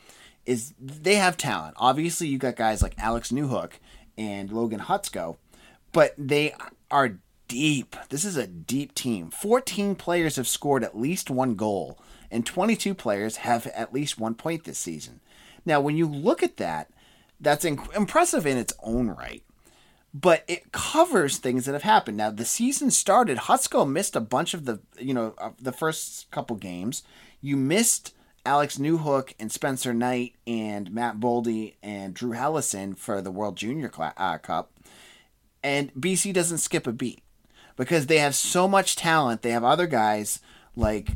is 0.46 0.74
they 0.80 1.16
have 1.16 1.38
talent. 1.38 1.76
Obviously 1.78 2.28
you 2.28 2.38
got 2.38 2.56
guys 2.56 2.82
like 2.82 2.96
Alex 2.98 3.32
Newhook 3.32 3.74
and 4.18 4.52
Logan 4.52 4.82
Hutsko, 4.82 5.38
but 5.92 6.14
they 6.18 6.54
are 6.90 7.18
deep. 7.52 7.98
This 8.08 8.24
is 8.24 8.38
a 8.38 8.48
deep 8.48 8.96
team. 8.96 9.30
14 9.30 9.96
players 9.96 10.38
have 10.38 10.48
scored 10.48 10.86
at 10.86 10.98
least 10.98 11.30
one 11.30 11.56
goal, 11.56 12.00
and 12.32 12.46
22 12.46 12.96
players 12.96 13.38
have 13.38 13.68
at 13.68 13.94
least 13.94 14.18
one 14.18 14.36
point 14.36 14.64
this 14.64 14.78
season. 14.78 15.20
Now, 15.66 15.82
when 15.82 15.98
you 15.98 16.08
look 16.08 16.42
at 16.42 16.56
that, 16.58 16.90
that's 17.42 17.66
impressive 17.66 18.48
in 18.48 18.58
its 18.58 18.74
own 18.82 19.10
right, 19.10 19.44
but 20.14 20.46
it 20.48 20.72
covers 20.72 21.40
things 21.40 21.66
that 21.66 21.74
have 21.74 21.84
happened. 21.84 22.16
Now, 22.16 22.32
the 22.32 22.46
season 22.46 22.90
started. 22.90 23.38
Hutsko 23.38 23.90
missed 23.90 24.16
a 24.16 24.22
bunch 24.22 24.54
of 24.54 24.64
the, 24.64 24.80
you 24.98 25.14
know, 25.14 25.36
the 25.60 25.74
first 25.74 26.32
couple 26.32 26.56
games. 26.56 27.04
You 27.42 27.58
missed 27.58 28.16
Alex 28.46 28.78
Newhook 28.78 29.34
and 29.42 29.52
Spencer 29.52 29.94
Knight 29.94 30.36
and 30.48 30.90
Matt 30.94 31.20
Boldy 31.20 31.76
and 31.84 32.14
Drew 32.14 32.32
Helleson 32.32 32.98
for 32.98 33.22
the 33.22 33.32
World 33.32 33.58
Junior 33.58 33.90
Cla- 33.90 34.14
uh, 34.16 34.38
Cup. 34.38 34.72
And 35.62 35.94
BC 35.96 36.34
doesn't 36.34 36.60
skip 36.60 36.88
a 36.88 36.94
beat 36.94 37.22
because 37.76 38.08
they 38.08 38.20
have 38.20 38.36
so 38.36 38.68
much 38.68 38.96
talent. 38.96 39.42
They 39.42 39.52
have 39.52 39.64
other 39.64 39.88
guys 39.88 40.40
like 40.76 41.10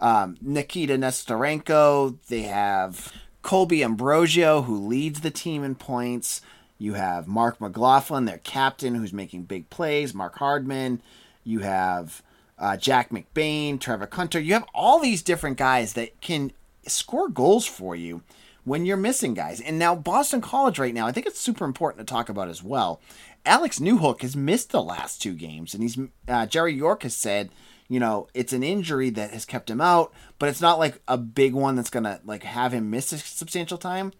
um, 0.00 0.36
Nikita 0.40 0.96
Nesterenko. 0.96 2.16
They 2.28 2.42
have 2.42 3.12
Colby 3.42 3.82
Ambrosio, 3.82 4.62
who 4.62 4.86
leads 4.86 5.20
the 5.20 5.30
team 5.30 5.64
in 5.64 5.74
points. 5.74 6.40
You 6.78 6.94
have 6.94 7.26
Marc 7.26 7.60
McLaughlin, 7.60 8.24
their 8.24 8.38
captain, 8.38 8.94
who's 8.94 9.12
making 9.12 9.44
big 9.44 9.70
plays. 9.70 10.14
Mark 10.14 10.36
Hardman. 10.36 11.00
You 11.44 11.60
have 11.60 12.22
uh, 12.58 12.76
Jack 12.76 13.10
McBain, 13.10 13.80
Trevor 13.80 14.06
Kuntar. 14.06 14.44
You 14.44 14.52
have 14.54 14.66
all 14.74 14.98
these 14.98 15.22
different 15.22 15.56
guys 15.56 15.94
that 15.94 16.20
can 16.20 16.52
score 16.86 17.28
goals 17.28 17.66
for 17.66 17.96
you 17.96 18.22
when 18.64 18.84
you're 18.84 18.96
missing 18.96 19.32
guys. 19.32 19.60
And 19.60 19.78
now 19.78 19.94
Boston 19.94 20.40
College 20.40 20.78
right 20.78 20.92
now, 20.92 21.06
I 21.06 21.12
think 21.12 21.26
it's 21.26 21.40
super 21.40 21.64
important 21.64 22.06
to 22.06 22.12
talk 22.12 22.28
about 22.28 22.48
as 22.48 22.62
well. 22.62 23.00
Alex 23.46 23.78
Newhook 23.78 24.22
has 24.22 24.36
missed 24.36 24.70
the 24.70 24.82
last 24.82 25.22
two 25.22 25.32
games, 25.32 25.72
and 25.72 25.82
he's 25.82 25.96
uh, 26.28 26.46
Jerry 26.46 26.74
York 26.74 27.04
has 27.04 27.14
said, 27.14 27.50
you 27.88 28.00
know, 28.00 28.26
it's 28.34 28.52
an 28.52 28.64
injury 28.64 29.08
that 29.10 29.30
has 29.30 29.44
kept 29.44 29.70
him 29.70 29.80
out, 29.80 30.12
but 30.40 30.48
it's 30.48 30.60
not 30.60 30.80
like 30.80 31.00
a 31.06 31.16
big 31.16 31.54
one 31.54 31.76
that's 31.76 31.88
gonna 31.88 32.20
like 32.24 32.42
have 32.42 32.72
him 32.72 32.90
miss 32.90 33.12
a 33.12 33.18
substantial 33.18 33.78
time. 33.78 34.12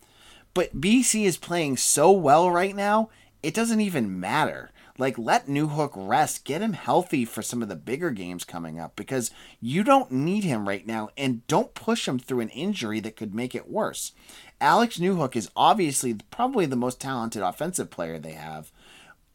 But 0.54 0.80
BC 0.80 1.24
is 1.24 1.36
playing 1.36 1.76
so 1.76 2.12
well 2.12 2.50
right 2.50 2.74
now, 2.74 3.10
it 3.42 3.52
doesn't 3.52 3.80
even 3.80 4.18
matter. 4.18 4.70
Like, 4.98 5.18
let 5.18 5.46
Newhook 5.46 5.90
rest, 5.94 6.44
get 6.44 6.62
him 6.62 6.72
healthy 6.72 7.26
for 7.26 7.42
some 7.42 7.60
of 7.60 7.68
the 7.68 7.76
bigger 7.76 8.10
games 8.10 8.44
coming 8.44 8.80
up 8.80 8.96
because 8.96 9.30
you 9.60 9.84
don't 9.84 10.10
need 10.10 10.44
him 10.44 10.66
right 10.66 10.86
now, 10.86 11.10
and 11.18 11.46
don't 11.46 11.74
push 11.74 12.08
him 12.08 12.18
through 12.18 12.40
an 12.40 12.48
injury 12.50 13.00
that 13.00 13.16
could 13.16 13.34
make 13.34 13.54
it 13.54 13.70
worse. 13.70 14.12
Alex 14.58 14.96
Newhook 14.96 15.36
is 15.36 15.50
obviously 15.54 16.14
probably 16.30 16.64
the 16.64 16.76
most 16.76 16.98
talented 16.98 17.42
offensive 17.42 17.90
player 17.90 18.18
they 18.18 18.32
have, 18.32 18.72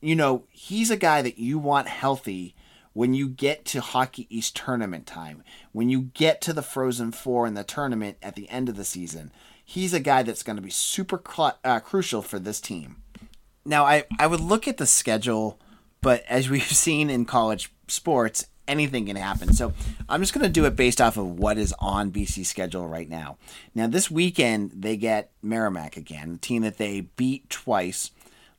you 0.02 0.16
know, 0.16 0.44
he's 0.50 0.92
a 0.92 0.98
guy 0.98 1.22
that 1.22 1.38
you 1.38 1.60
want 1.60 1.88
healthy 1.88 2.56
when 2.94 3.14
you 3.14 3.30
get 3.30 3.64
to 3.66 3.80
Hockey 3.80 4.28
East 4.30 4.56
tournament 4.56 5.06
time, 5.06 5.44
when 5.72 5.90
you 5.90 6.02
get 6.14 6.42
to 6.42 6.54
the 6.54 6.62
Frozen 6.62 7.14
Four 7.14 7.48
in 7.48 7.54
the 7.54 7.64
tournament 7.64 8.18
at 8.22 8.36
the 8.36 8.50
end 8.50 8.68
of 8.68 8.76
the 8.76 8.84
season. 8.84 9.32
He's 9.64 9.94
a 9.94 10.02
guy 10.02 10.24
that's 10.24 10.44
going 10.44 10.58
to 10.58 10.62
be 10.62 10.70
super 10.70 11.22
cl- 11.26 11.58
uh, 11.64 11.80
crucial 11.80 12.22
for 12.22 12.40
this 12.40 12.60
team. 12.60 12.98
Now, 13.64 13.86
I, 13.86 14.04
I 14.20 14.28
would 14.28 14.42
look 14.42 14.68
at 14.68 14.78
the 14.78 14.86
schedule, 14.86 15.60
but 16.02 16.26
as 16.28 16.50
we've 16.50 16.64
seen 16.66 17.10
in 17.10 17.24
college 17.24 17.72
sports, 17.88 18.48
anything 18.68 19.06
can 19.06 19.16
happen. 19.16 19.54
So 19.54 19.74
I'm 20.10 20.22
just 20.22 20.34
going 20.34 20.44
to 20.46 20.50
do 20.50 20.66
it 20.66 20.76
based 20.76 21.00
off 21.00 21.16
of 21.16 21.40
what 21.40 21.58
is 21.58 21.74
on 21.80 22.12
BC 22.12 22.46
schedule 22.46 22.88
right 22.88 23.10
now. 23.10 23.38
Now, 23.74 23.88
this 23.88 24.12
weekend, 24.12 24.72
they 24.76 24.98
get 24.98 25.32
Merrimack 25.42 25.96
again, 25.96 26.34
a 26.36 26.38
team 26.38 26.64
that 26.64 26.78
they 26.78 27.02
beat 27.02 27.50
twice 27.50 28.12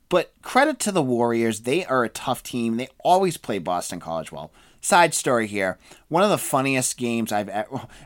but 0.09 0.31
credit 0.41 0.79
to 0.79 0.91
the 0.91 1.01
Warriors. 1.01 1.61
They 1.61 1.85
are 1.85 2.03
a 2.03 2.09
tough 2.09 2.43
team. 2.43 2.77
They 2.77 2.89
always 3.03 3.37
play 3.37 3.59
Boston 3.59 3.99
College 3.99 4.31
well. 4.31 4.51
Side 4.81 5.13
story 5.13 5.47
here. 5.47 5.77
One 6.09 6.23
of 6.23 6.29
the 6.29 6.37
funniest 6.37 6.97
games 6.97 7.31
I've 7.31 7.49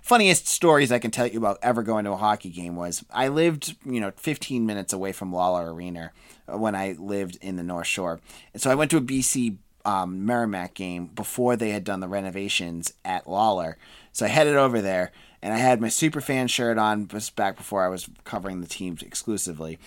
funniest 0.04 0.48
stories 0.48 0.92
I 0.92 1.00
can 1.00 1.10
tell 1.10 1.26
you 1.26 1.40
about 1.40 1.58
ever 1.64 1.82
going 1.82 2.06
to 2.06 2.12
a 2.12 2.18
hockey 2.18 2.50
game 2.50 2.76
was 2.76 3.04
I 3.12 3.30
lived, 3.30 3.76
you 3.84 4.00
know, 4.00 4.12
15 4.16 4.66
minutes 4.66 4.94
away 4.94 5.12
from 5.12 5.34
Lawler 5.34 5.74
Arena 5.74 6.12
uh, 6.48 6.58
when 6.58 6.76
I 6.76 6.96
lived 7.00 7.38
in 7.42 7.56
the 7.56 7.64
North 7.64 7.88
Shore. 7.88 8.20
And 8.54 8.62
so 8.62 8.70
I 8.70 8.76
went 8.76 8.92
to 8.92 8.98
a 8.98 9.02
BC 9.02 9.58
um, 9.86 10.26
Merrimack 10.26 10.76
game 10.76 11.08
before 11.08 11.56
they 11.56 11.72
had 11.72 11.84
done 11.84 12.00
the 12.00 12.08
renovations 12.08 12.94
at 13.04 13.28
Lawler. 13.28 13.78
So 14.12 14.26
I 14.26 14.30
headed 14.30 14.56
over 14.56 14.82
there 14.82 15.12
and 15.42 15.54
I 15.54 15.58
had 15.58 15.82
my 15.82 15.90
super 15.90 16.22
fan 16.22 16.48
shirt 16.48 16.78
on 16.78 17.08
just 17.08 17.36
back 17.36 17.58
before 17.58 17.86
I 17.86 17.90
was 17.90 18.10
covering 18.24 18.62
the 18.62 18.68
teams 18.68 19.02
exclusively 19.02 19.80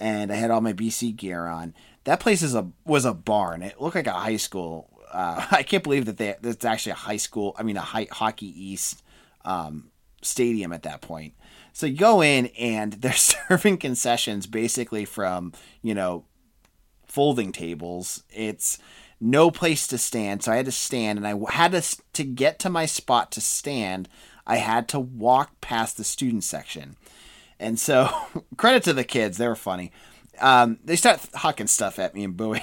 and 0.00 0.32
I 0.32 0.36
had 0.36 0.50
all 0.50 0.60
my 0.60 0.72
BC 0.72 1.16
gear 1.16 1.46
on. 1.46 1.74
That 2.04 2.20
place 2.20 2.42
is 2.42 2.54
a 2.54 2.70
was 2.84 3.04
a 3.04 3.14
barn. 3.14 3.62
It 3.62 3.80
looked 3.80 3.96
like 3.96 4.06
a 4.06 4.12
high 4.12 4.36
school. 4.36 4.90
Uh, 5.10 5.46
I 5.50 5.62
can't 5.62 5.82
believe 5.82 6.06
that 6.06 6.18
they 6.18 6.36
it's 6.42 6.64
actually 6.64 6.92
a 6.92 6.96
high 6.96 7.16
school. 7.16 7.54
I 7.58 7.62
mean, 7.62 7.76
a 7.76 7.82
high, 7.82 8.08
hockey 8.10 8.46
east 8.46 9.02
um, 9.44 9.90
stadium 10.22 10.72
at 10.72 10.82
that 10.82 11.00
point. 11.00 11.34
So 11.72 11.86
you 11.86 11.96
go 11.96 12.22
in 12.22 12.46
and 12.58 12.92
they're 13.00 13.12
serving 13.12 13.78
concessions 13.78 14.46
basically 14.46 15.04
from 15.04 15.52
you 15.82 15.94
know 15.94 16.24
folding 17.06 17.52
tables. 17.52 18.24
It's 18.30 18.78
no 19.20 19.50
place 19.50 19.86
to 19.86 19.96
stand, 19.96 20.42
so 20.42 20.52
I 20.52 20.56
had 20.56 20.66
to 20.66 20.72
stand, 20.72 21.18
and 21.18 21.26
I 21.26 21.52
had 21.52 21.72
to 21.72 21.82
to 22.12 22.24
get 22.24 22.58
to 22.60 22.70
my 22.70 22.84
spot 22.84 23.32
to 23.32 23.40
stand. 23.40 24.08
I 24.46 24.56
had 24.56 24.88
to 24.88 25.00
walk 25.00 25.60
past 25.60 25.96
the 25.96 26.04
student 26.04 26.44
section. 26.44 26.96
And 27.58 27.78
so, 27.78 28.08
credit 28.56 28.82
to 28.84 28.92
the 28.92 29.04
kids, 29.04 29.38
they 29.38 29.48
were 29.48 29.56
funny. 29.56 29.92
Um, 30.40 30.78
they 30.84 30.96
start 30.96 31.20
hucking 31.34 31.68
stuff 31.68 31.98
at 31.98 32.14
me 32.14 32.24
and 32.24 32.36
booing 32.36 32.62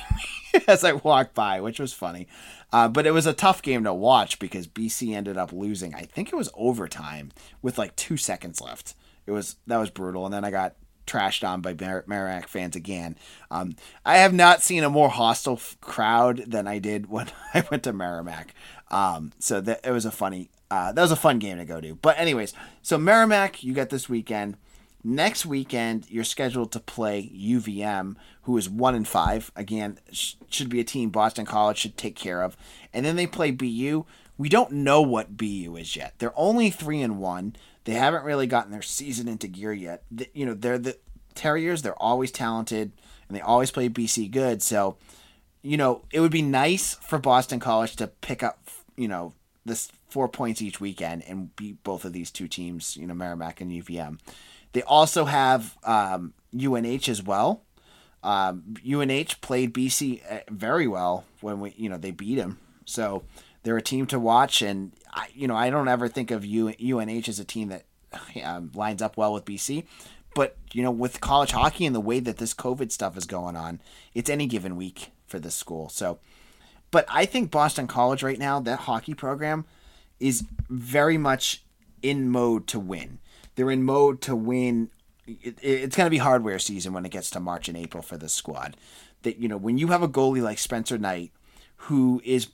me 0.53 0.61
as 0.67 0.83
I 0.83 0.93
walk 0.93 1.33
by, 1.33 1.61
which 1.61 1.79
was 1.79 1.93
funny. 1.93 2.27
Uh, 2.73 2.87
but 2.87 3.05
it 3.05 3.11
was 3.11 3.25
a 3.25 3.33
tough 3.33 3.61
game 3.61 3.83
to 3.83 3.93
watch 3.93 4.39
because 4.39 4.67
BC 4.67 5.15
ended 5.15 5.37
up 5.37 5.51
losing. 5.51 5.93
I 5.93 6.03
think 6.03 6.29
it 6.29 6.35
was 6.35 6.49
overtime 6.55 7.31
with 7.61 7.77
like 7.77 7.95
two 7.95 8.17
seconds 8.17 8.61
left. 8.61 8.95
It 9.25 9.31
was 9.31 9.57
that 9.67 9.77
was 9.77 9.89
brutal, 9.89 10.25
and 10.25 10.33
then 10.33 10.43
I 10.43 10.51
got 10.51 10.75
trashed 11.05 11.47
on 11.47 11.61
by 11.61 11.73
Mer- 11.73 12.03
Merrimack 12.07 12.47
fans 12.47 12.75
again. 12.75 13.15
Um, 13.49 13.75
I 14.05 14.17
have 14.17 14.33
not 14.33 14.61
seen 14.61 14.83
a 14.83 14.89
more 14.89 15.09
hostile 15.09 15.55
f- 15.55 15.77
crowd 15.81 16.43
than 16.47 16.67
I 16.67 16.79
did 16.79 17.09
when 17.09 17.27
I 17.53 17.63
went 17.69 17.83
to 17.83 17.93
Merrimack. 17.93 18.53
Um, 18.89 19.31
so 19.39 19.61
that 19.61 19.81
it 19.85 19.91
was 19.91 20.05
a 20.05 20.11
funny, 20.11 20.49
uh, 20.69 20.91
that 20.91 21.01
was 21.01 21.11
a 21.11 21.15
fun 21.17 21.39
game 21.39 21.57
to 21.57 21.65
go 21.65 21.79
to. 21.81 21.95
But 21.95 22.19
anyways, 22.19 22.53
so 22.81 22.97
Merrimack, 22.97 23.63
you 23.63 23.73
got 23.73 23.89
this 23.89 24.09
weekend. 24.09 24.57
Next 25.03 25.45
weekend, 25.45 26.05
you're 26.11 26.23
scheduled 26.23 26.71
to 26.73 26.79
play 26.79 27.31
UVM, 27.35 28.15
who 28.43 28.55
is 28.57 28.69
one 28.69 28.93
in 28.93 29.03
five. 29.05 29.51
Again, 29.55 29.97
sh- 30.11 30.35
should 30.49 30.69
be 30.69 30.79
a 30.79 30.83
team 30.83 31.09
Boston 31.09 31.45
College 31.45 31.77
should 31.79 31.97
take 31.97 32.15
care 32.15 32.43
of. 32.43 32.55
And 32.93 33.03
then 33.03 33.15
they 33.15 33.25
play 33.25 33.49
BU. 33.51 34.05
We 34.37 34.49
don't 34.49 34.71
know 34.71 35.01
what 35.01 35.37
BU 35.37 35.75
is 35.77 35.95
yet. 35.95 36.13
They're 36.19 36.37
only 36.37 36.69
three 36.69 37.01
and 37.01 37.19
one. 37.19 37.55
They 37.83 37.93
haven't 37.93 38.23
really 38.23 38.47
gotten 38.47 38.71
their 38.71 38.81
season 38.81 39.27
into 39.27 39.47
gear 39.47 39.73
yet. 39.73 40.03
The, 40.11 40.29
you 40.33 40.45
know, 40.45 40.53
they're 40.53 40.77
the 40.77 40.97
Terriers. 41.33 41.81
They're 41.81 42.01
always 42.01 42.31
talented, 42.31 42.91
and 43.27 43.37
they 43.37 43.41
always 43.41 43.71
play 43.71 43.89
BC 43.89 44.29
good. 44.31 44.61
So, 44.61 44.97
you 45.61 45.77
know, 45.77 46.03
it 46.11 46.19
would 46.19 46.31
be 46.31 46.41
nice 46.41 46.95
for 46.95 47.17
Boston 47.19 47.59
College 47.59 47.95
to 47.97 48.07
pick 48.07 48.43
up, 48.43 48.67
you 48.95 49.07
know, 49.07 49.33
this 49.65 49.91
four 50.09 50.27
points 50.27 50.61
each 50.61 50.81
weekend 50.81 51.23
and 51.27 51.55
beat 51.55 51.83
both 51.83 52.03
of 52.05 52.13
these 52.13 52.31
two 52.31 52.47
teams. 52.47 52.97
You 52.97 53.07
know, 53.07 53.13
Merrimack 53.13 53.61
and 53.61 53.71
UVM. 53.71 54.19
They 54.73 54.83
also 54.83 55.25
have 55.25 55.77
um, 55.83 56.33
UNH 56.53 57.09
as 57.09 57.23
well. 57.23 57.63
Um, 58.23 58.75
UNH 58.85 59.41
played 59.41 59.73
BC 59.73 60.21
uh, 60.29 60.39
very 60.49 60.87
well 60.87 61.25
when 61.41 61.59
we, 61.59 61.73
you 61.75 61.89
know, 61.89 61.97
they 61.97 62.11
beat 62.11 62.35
them. 62.35 62.59
So 62.85 63.23
they're 63.63 63.77
a 63.77 63.81
team 63.81 64.05
to 64.07 64.19
watch, 64.19 64.61
and 64.61 64.91
I, 65.13 65.27
you 65.33 65.47
know, 65.47 65.55
I 65.55 65.69
don't 65.69 65.87
ever 65.87 66.07
think 66.07 66.31
of 66.31 66.43
UNH 66.43 67.27
as 67.27 67.39
a 67.39 67.45
team 67.45 67.69
that 67.69 67.85
um, 68.43 68.71
lines 68.73 69.01
up 69.01 69.17
well 69.17 69.33
with 69.33 69.45
BC, 69.45 69.85
But, 70.33 70.57
you 70.73 70.83
know, 70.83 70.91
with 70.91 71.21
college 71.21 71.51
hockey 71.51 71.85
and 71.85 71.95
the 71.95 72.01
way 72.01 72.19
that 72.19 72.37
this 72.37 72.53
COVID 72.53 72.91
stuff 72.91 73.17
is 73.17 73.25
going 73.25 73.55
on, 73.55 73.81
it's 74.13 74.29
any 74.29 74.47
given 74.47 74.75
week 74.75 75.11
for 75.27 75.39
this 75.39 75.55
school. 75.55 75.89
So, 75.89 76.19
but 76.89 77.05
I 77.09 77.25
think 77.25 77.51
Boston 77.51 77.87
College 77.87 78.23
right 78.23 78.39
now, 78.39 78.59
that 78.61 78.79
hockey 78.79 79.13
program 79.13 79.65
is 80.19 80.45
very 80.69 81.17
much 81.17 81.63
in 82.01 82.29
mode 82.29 82.67
to 82.67 82.79
win. 82.79 83.19
They're 83.55 83.71
in 83.71 83.83
mode 83.83 84.21
to 84.21 84.35
win. 84.35 84.89
It, 85.27 85.57
it's 85.61 85.95
going 85.95 86.05
to 86.05 86.11
be 86.11 86.17
hardware 86.17 86.59
season 86.59 86.93
when 86.93 87.05
it 87.05 87.11
gets 87.11 87.29
to 87.31 87.39
March 87.39 87.67
and 87.67 87.77
April 87.77 88.03
for 88.03 88.17
this 88.17 88.33
squad. 88.33 88.77
That, 89.23 89.37
you 89.37 89.47
know, 89.47 89.57
when 89.57 89.77
you 89.77 89.87
have 89.87 90.01
a 90.01 90.09
goalie 90.09 90.41
like 90.41 90.57
Spencer 90.57 90.97
Knight, 90.97 91.31
who 91.75 92.21
is 92.23 92.47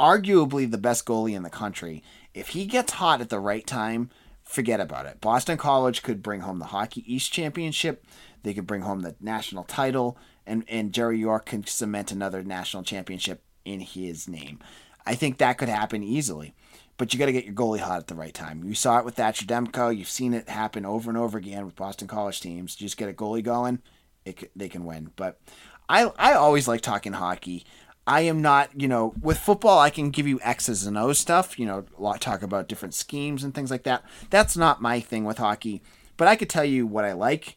arguably 0.00 0.68
the 0.68 0.78
best 0.78 1.04
goalie 1.04 1.36
in 1.36 1.42
the 1.42 1.50
country, 1.50 2.02
if 2.32 2.48
he 2.48 2.64
gets 2.64 2.94
hot 2.94 3.20
at 3.20 3.28
the 3.28 3.38
right 3.38 3.66
time, 3.66 4.08
forget 4.42 4.80
about 4.80 5.04
it. 5.04 5.20
Boston 5.20 5.58
College 5.58 6.02
could 6.02 6.22
bring 6.22 6.40
home 6.40 6.58
the 6.58 6.66
Hockey 6.66 7.04
East 7.06 7.32
Championship. 7.32 8.06
They 8.42 8.54
could 8.54 8.66
bring 8.66 8.80
home 8.80 9.00
the 9.00 9.14
national 9.20 9.64
title, 9.64 10.16
and, 10.46 10.64
and 10.68 10.94
Jerry 10.94 11.18
York 11.18 11.46
can 11.46 11.66
cement 11.66 12.10
another 12.10 12.42
national 12.42 12.82
championship 12.82 13.42
in 13.66 13.80
his 13.80 14.26
name. 14.26 14.58
I 15.04 15.14
think 15.14 15.36
that 15.38 15.58
could 15.58 15.68
happen 15.68 16.02
easily. 16.02 16.54
But 16.96 17.12
you 17.12 17.18
got 17.18 17.26
to 17.26 17.32
get 17.32 17.46
your 17.46 17.54
goalie 17.54 17.78
hot 17.78 18.00
at 18.00 18.06
the 18.08 18.14
right 18.14 18.34
time. 18.34 18.62
You 18.62 18.74
saw 18.74 18.98
it 18.98 19.06
with 19.06 19.14
Thatcher 19.14 19.46
Demko. 19.46 19.96
You've 19.96 20.08
seen 20.08 20.34
it 20.34 20.50
happen 20.50 20.84
over 20.84 21.10
and 21.10 21.18
over 21.18 21.38
again 21.38 21.64
with 21.64 21.74
Boston 21.74 22.08
College 22.08 22.40
teams. 22.40 22.78
You 22.78 22.86
just 22.86 22.98
get 22.98 23.08
a 23.08 23.14
goalie 23.14 23.42
going, 23.42 23.80
it, 24.26 24.50
they 24.54 24.68
can 24.68 24.84
win. 24.84 25.10
But 25.16 25.40
I, 25.88 26.12
I 26.18 26.34
always 26.34 26.68
like 26.68 26.82
talking 26.82 27.14
hockey. 27.14 27.64
I 28.10 28.22
am 28.22 28.42
not, 28.42 28.70
you 28.74 28.88
know, 28.88 29.14
with 29.22 29.38
football, 29.38 29.78
I 29.78 29.88
can 29.88 30.10
give 30.10 30.26
you 30.26 30.40
X's 30.42 30.84
and 30.84 30.98
O's 30.98 31.16
stuff, 31.16 31.60
you 31.60 31.64
know, 31.64 31.84
a 31.96 32.02
lot 32.02 32.20
talk 32.20 32.42
about 32.42 32.66
different 32.66 32.92
schemes 32.92 33.44
and 33.44 33.54
things 33.54 33.70
like 33.70 33.84
that. 33.84 34.02
That's 34.30 34.56
not 34.56 34.82
my 34.82 34.98
thing 34.98 35.24
with 35.24 35.38
hockey, 35.38 35.80
but 36.16 36.26
I 36.26 36.34
could 36.34 36.50
tell 36.50 36.64
you 36.64 36.88
what 36.88 37.04
I 37.04 37.12
like, 37.12 37.56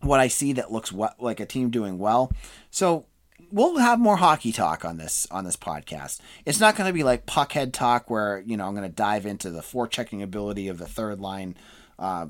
what 0.00 0.18
I 0.18 0.28
see 0.28 0.54
that 0.54 0.72
looks 0.72 0.90
what, 0.90 1.22
like 1.22 1.40
a 1.40 1.44
team 1.44 1.68
doing 1.68 1.98
well. 1.98 2.32
So 2.70 3.04
we'll 3.52 3.76
have 3.76 4.00
more 4.00 4.16
hockey 4.16 4.50
talk 4.50 4.82
on 4.82 4.96
this 4.96 5.26
on 5.30 5.44
this 5.44 5.58
podcast. 5.58 6.20
It's 6.46 6.58
not 6.58 6.74
going 6.74 6.88
to 6.88 6.94
be 6.94 7.04
like 7.04 7.26
puckhead 7.26 7.74
talk 7.74 8.08
where 8.08 8.42
you 8.46 8.56
know 8.56 8.66
I'm 8.66 8.74
going 8.74 8.88
to 8.88 8.94
dive 8.94 9.26
into 9.26 9.50
the 9.50 9.60
forechecking 9.60 10.22
ability 10.22 10.68
of 10.68 10.78
the 10.78 10.86
third 10.86 11.20
line 11.20 11.54
uh, 11.98 12.28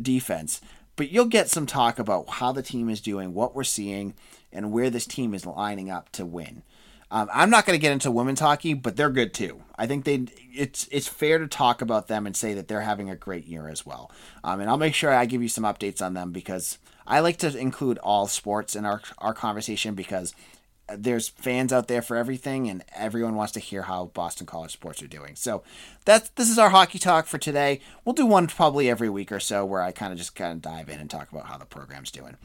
defense, 0.00 0.60
but 0.94 1.10
you'll 1.10 1.24
get 1.24 1.50
some 1.50 1.66
talk 1.66 1.98
about 1.98 2.28
how 2.28 2.52
the 2.52 2.62
team 2.62 2.88
is 2.88 3.00
doing, 3.00 3.34
what 3.34 3.56
we're 3.56 3.64
seeing, 3.64 4.14
and 4.52 4.72
where 4.72 4.90
this 4.90 5.06
team 5.06 5.34
is 5.34 5.46
lining 5.46 5.90
up 5.90 6.10
to 6.12 6.24
win. 6.26 6.62
Um, 7.12 7.28
I'm 7.32 7.50
not 7.50 7.66
going 7.66 7.76
to 7.76 7.82
get 7.82 7.92
into 7.92 8.10
women's 8.10 8.38
hockey, 8.38 8.72
but 8.72 8.96
they're 8.96 9.10
good 9.10 9.34
too. 9.34 9.62
I 9.76 9.86
think 9.86 10.04
they 10.04 10.26
it's 10.54 10.88
it's 10.92 11.08
fair 11.08 11.38
to 11.38 11.48
talk 11.48 11.82
about 11.82 12.06
them 12.06 12.24
and 12.26 12.36
say 12.36 12.54
that 12.54 12.68
they're 12.68 12.82
having 12.82 13.10
a 13.10 13.16
great 13.16 13.46
year 13.46 13.68
as 13.68 13.84
well. 13.84 14.12
Um, 14.44 14.60
and 14.60 14.70
I'll 14.70 14.76
make 14.76 14.94
sure 14.94 15.12
I 15.12 15.26
give 15.26 15.42
you 15.42 15.48
some 15.48 15.64
updates 15.64 16.04
on 16.04 16.14
them 16.14 16.30
because 16.30 16.78
I 17.06 17.20
like 17.20 17.38
to 17.38 17.56
include 17.56 17.98
all 17.98 18.28
sports 18.28 18.76
in 18.76 18.84
our 18.84 19.02
our 19.18 19.34
conversation 19.34 19.94
because 19.96 20.34
there's 20.96 21.28
fans 21.28 21.72
out 21.72 21.88
there 21.88 22.02
for 22.02 22.16
everything 22.16 22.68
and 22.68 22.84
everyone 22.94 23.34
wants 23.34 23.52
to 23.52 23.60
hear 23.60 23.82
how 23.82 24.06
Boston 24.06 24.46
College 24.46 24.72
sports 24.72 25.02
are 25.02 25.08
doing. 25.08 25.34
So 25.36 25.62
that's 26.04 26.28
this 26.30 26.50
is 26.50 26.58
our 26.58 26.70
hockey 26.70 26.98
talk 26.98 27.26
for 27.26 27.38
today. 27.38 27.80
We'll 28.04 28.14
do 28.14 28.26
one 28.26 28.46
probably 28.46 28.88
every 28.88 29.08
week 29.08 29.32
or 29.32 29.40
so 29.40 29.64
where 29.64 29.82
I 29.82 29.92
kind 29.92 30.12
of 30.12 30.18
just 30.18 30.34
kind 30.36 30.52
of 30.52 30.62
dive 30.62 30.88
in 30.88 31.00
and 31.00 31.10
talk 31.10 31.30
about 31.32 31.46
how 31.46 31.58
the 31.58 31.64
program's 31.64 32.10
doing. 32.10 32.36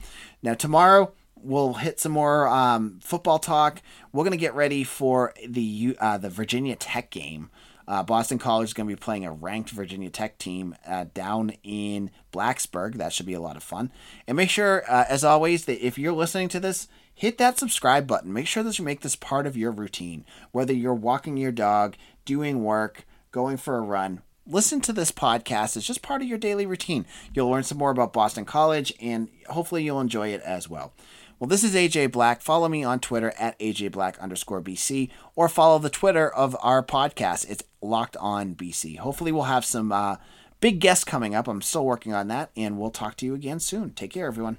Now 0.41 0.55
tomorrow 0.55 1.13
we'll 1.35 1.73
hit 1.73 1.99
some 1.99 2.11
more 2.11 2.47
um, 2.47 2.99
football 3.01 3.39
talk. 3.39 3.81
We're 4.11 4.23
gonna 4.23 4.37
get 4.37 4.55
ready 4.55 4.83
for 4.83 5.33
the 5.47 5.97
uh, 5.99 6.17
the 6.17 6.29
Virginia 6.29 6.75
Tech 6.75 7.11
game. 7.11 7.49
Uh, 7.87 8.03
Boston 8.03 8.39
College 8.39 8.69
is 8.69 8.73
going 8.73 8.89
to 8.89 8.95
be 8.95 8.99
playing 8.99 9.25
a 9.25 9.31
ranked 9.31 9.69
Virginia 9.69 10.09
Tech 10.09 10.37
team 10.37 10.75
uh, 10.87 11.05
down 11.13 11.51
in 11.63 12.09
Blacksburg. 12.33 12.95
That 12.95 13.13
should 13.13 13.27
be 13.27 13.33
a 13.33 13.41
lot 13.41 13.57
of 13.57 13.63
fun. 13.63 13.91
And 14.27 14.35
make 14.35 14.49
sure, 14.49 14.83
uh, 14.87 15.05
as 15.07 15.23
always, 15.23 15.65
that 15.65 15.85
if 15.85 15.97
you're 15.97 16.13
listening 16.13 16.49
to 16.49 16.59
this, 16.59 16.87
hit 17.13 17.37
that 17.37 17.59
subscribe 17.59 18.07
button. 18.07 18.33
Make 18.33 18.47
sure 18.47 18.63
that 18.63 18.79
you 18.79 18.85
make 18.85 19.01
this 19.01 19.15
part 19.15 19.45
of 19.45 19.55
your 19.55 19.71
routine. 19.71 20.25
Whether 20.51 20.73
you're 20.73 20.95
walking 20.95 21.37
your 21.37 21.51
dog, 21.51 21.95
doing 22.25 22.63
work, 22.63 23.05
going 23.31 23.57
for 23.57 23.77
a 23.77 23.81
run, 23.81 24.21
listen 24.47 24.81
to 24.81 24.93
this 24.93 25.11
podcast. 25.11 25.77
It's 25.77 25.85
just 25.85 26.01
part 26.01 26.21
of 26.21 26.27
your 26.27 26.37
daily 26.37 26.65
routine. 26.65 27.05
You'll 27.33 27.49
learn 27.49 27.63
some 27.63 27.77
more 27.77 27.91
about 27.91 28.13
Boston 28.13 28.45
College 28.45 28.93
and 28.99 29.29
hopefully 29.47 29.83
you'll 29.83 30.01
enjoy 30.01 30.29
it 30.29 30.41
as 30.41 30.69
well. 30.69 30.93
Well, 31.37 31.49
this 31.49 31.65
is 31.65 31.75
AJ 31.75 32.13
Black. 32.13 32.41
Follow 32.41 32.69
me 32.69 32.85
on 32.85 33.01
Twitter 33.01 33.33
at 33.37 33.59
AJ 33.59 33.91
Black 33.91 34.17
underscore 34.19 34.61
BC 34.61 35.09
or 35.35 35.49
follow 35.49 35.79
the 35.79 35.89
Twitter 35.89 36.29
of 36.33 36.55
our 36.61 36.81
podcast. 36.81 37.49
It's 37.49 37.63
Locked 37.81 38.15
On 38.17 38.55
BC. 38.55 38.99
Hopefully, 38.99 39.33
we'll 39.33 39.43
have 39.43 39.65
some 39.65 39.91
uh, 39.91 40.15
big 40.61 40.79
guests 40.79 41.03
coming 41.03 41.35
up. 41.35 41.49
I'm 41.49 41.61
still 41.61 41.85
working 41.85 42.13
on 42.13 42.29
that, 42.29 42.51
and 42.55 42.79
we'll 42.79 42.89
talk 42.89 43.17
to 43.17 43.25
you 43.25 43.35
again 43.35 43.59
soon. 43.59 43.91
Take 43.91 44.11
care, 44.11 44.27
everyone. 44.27 44.57